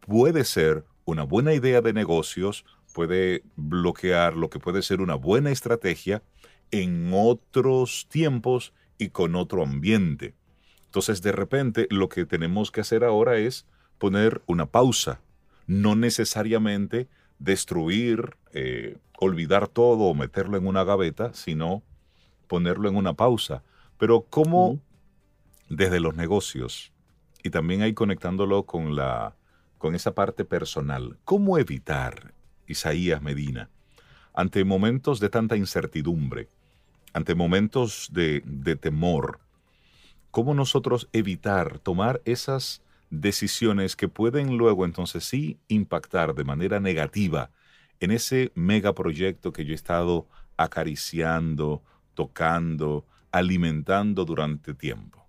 [0.00, 5.50] puede ser una buena idea de negocios, puede bloquear lo que puede ser una buena
[5.50, 6.22] estrategia
[6.70, 10.34] en otros tiempos y con otro ambiente.
[10.86, 13.66] Entonces, de repente, lo que tenemos que hacer ahora es
[13.98, 15.20] poner una pausa,
[15.66, 21.82] no necesariamente destruir, eh, olvidar todo o meterlo en una gaveta, sino
[22.46, 23.62] ponerlo en una pausa.
[23.98, 24.78] Pero ¿cómo
[25.68, 26.92] desde los negocios
[27.42, 29.36] y también ahí conectándolo con la
[29.84, 31.18] con esa parte personal.
[31.26, 32.32] ¿Cómo evitar,
[32.66, 33.68] Isaías Medina,
[34.32, 36.48] ante momentos de tanta incertidumbre,
[37.12, 39.40] ante momentos de, de temor,
[40.30, 47.50] cómo nosotros evitar tomar esas decisiones que pueden luego entonces sí impactar de manera negativa
[48.00, 51.82] en ese megaproyecto que yo he estado acariciando,
[52.14, 55.23] tocando, alimentando durante tiempo?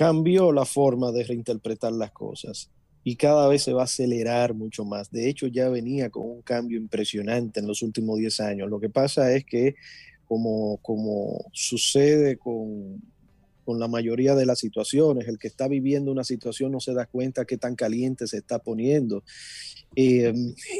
[0.00, 2.70] Cambió la forma de reinterpretar las cosas
[3.04, 5.10] y cada vez se va a acelerar mucho más.
[5.10, 8.70] De hecho, ya venía con un cambio impresionante en los últimos 10 años.
[8.70, 9.74] Lo que pasa es que,
[10.26, 13.02] como, como sucede con,
[13.66, 17.04] con la mayoría de las situaciones, el que está viviendo una situación no se da
[17.04, 19.22] cuenta qué tan caliente se está poniendo.
[19.96, 20.32] Eh,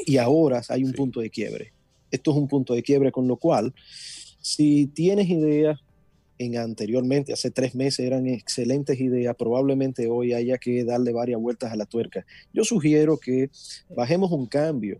[0.07, 1.73] y ahora hay un punto de quiebre.
[2.09, 3.71] Esto es un punto de quiebre, con lo cual,
[4.41, 5.79] si tienes ideas,
[6.45, 11.71] en anteriormente, hace tres meses, eran excelentes ideas, probablemente hoy haya que darle varias vueltas
[11.71, 12.25] a la tuerca.
[12.51, 13.51] Yo sugiero que
[13.95, 14.99] bajemos un cambio,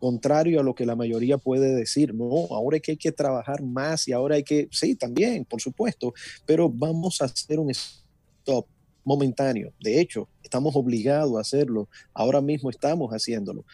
[0.00, 3.62] contrario a lo que la mayoría puede decir, no, ahora hay que, hay que trabajar
[3.62, 6.12] más y ahora hay que, sí, también, por supuesto,
[6.44, 8.66] pero vamos a hacer un stop
[9.04, 9.72] momentáneo.
[9.80, 13.64] De hecho, estamos obligados a hacerlo, ahora mismo estamos haciéndolo.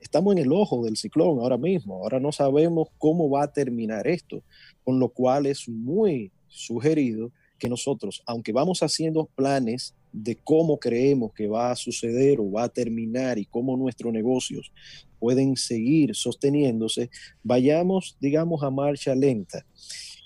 [0.00, 4.06] Estamos en el ojo del ciclón ahora mismo, ahora no sabemos cómo va a terminar
[4.06, 4.42] esto,
[4.82, 11.32] con lo cual es muy sugerido que nosotros, aunque vamos haciendo planes de cómo creemos
[11.32, 14.72] que va a suceder o va a terminar y cómo nuestros negocios
[15.18, 17.10] pueden seguir sosteniéndose,
[17.42, 19.66] vayamos, digamos, a marcha lenta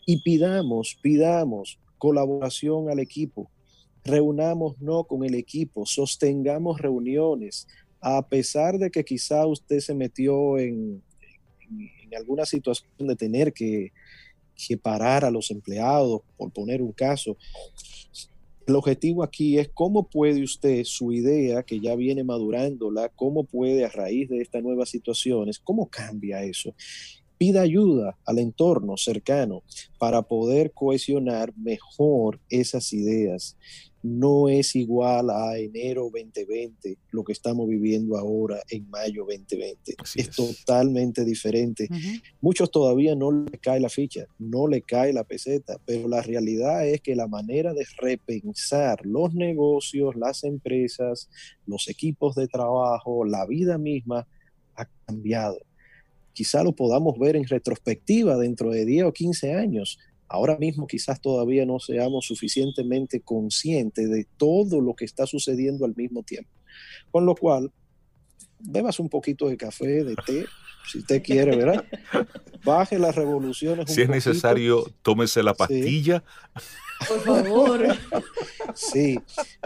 [0.05, 3.51] y pidamos, pidamos colaboración al equipo.
[4.05, 7.66] Reunamos no con el equipo, sostengamos reuniones,
[8.01, 11.03] a pesar de que quizá usted se metió en
[12.16, 13.93] alguna situación de tener que
[14.83, 17.37] parar a los empleados, por poner un caso.
[18.67, 23.85] El objetivo aquí es cómo puede usted, su idea que ya viene madurándola, cómo puede
[23.85, 26.75] a raíz de estas nuevas situaciones, cómo cambia eso.
[27.39, 29.63] Pida ayuda al entorno cercano
[29.99, 33.57] para poder cohesionar mejor esas ideas
[34.03, 39.96] no es igual a enero 2020, lo que estamos viviendo ahora en mayo 2020.
[40.14, 41.88] Es, totalmente diferente.
[42.40, 46.86] Muchos todavía no le cae la ficha, no le cae la peseta, pero la realidad
[46.86, 51.28] es que la manera de repensar los negocios, las empresas,
[51.66, 54.26] los equipos de trabajo, la vida misma
[54.76, 55.59] ha cambiado.
[56.32, 59.99] Quizá lo podamos ver en retrospectiva dentro de 10 o 15 años,
[60.29, 65.97] Ahora mismo quizás todavía no seamos suficientemente conscientes de todo lo que está sucediendo al
[65.97, 66.51] mismo tiempo.
[67.11, 67.72] Con lo cual,
[68.61, 70.45] bebas un poquito de café, de té,
[70.91, 71.85] si usted quiere, ¿verdad?
[72.64, 73.93] Baje las revoluciones.
[73.93, 76.22] si es necesario, tómese la pastilla.
[77.07, 77.87] Por favor.
[78.74, 79.18] Sí,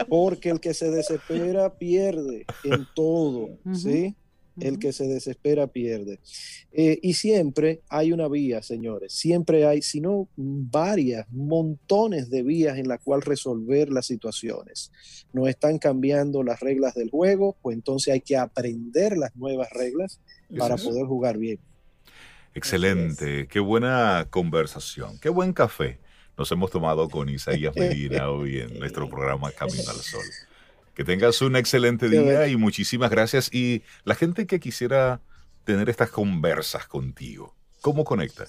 [0.07, 4.15] porque el que se desespera pierde en todo, ¿sí?
[4.59, 6.19] El que se desespera pierde.
[6.71, 9.13] Eh, y siempre hay una vía, señores.
[9.13, 14.91] Siempre hay, si no varias, montones de vías en la cual resolver las situaciones.
[15.33, 20.19] No están cambiando las reglas del juego, pues entonces hay que aprender las nuevas reglas
[20.57, 21.59] para poder jugar bien.
[22.55, 25.99] Excelente, qué buena conversación, qué buen café
[26.37, 30.23] nos hemos tomado con Isaías Medina hoy en nuestro programa Camino al Sol.
[30.93, 33.51] Que tengas un excelente día y muchísimas gracias.
[33.53, 35.21] Y la gente que quisiera
[35.63, 38.45] tener estas conversas contigo, ¿cómo conecta?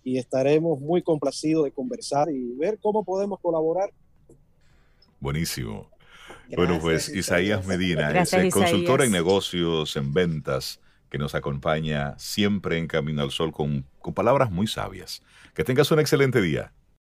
[0.04, 3.92] y estaremos muy complacidos de conversar y ver cómo podemos colaborar.
[5.20, 5.90] Buenísimo.
[6.56, 10.80] bueno, pues Isaías Medina, es consultor en negocios, en ventas
[11.12, 15.22] que nos acompaña siempre en Camino al Sol con, con palabras muy sabias.
[15.54, 16.72] Que tengas un excelente día.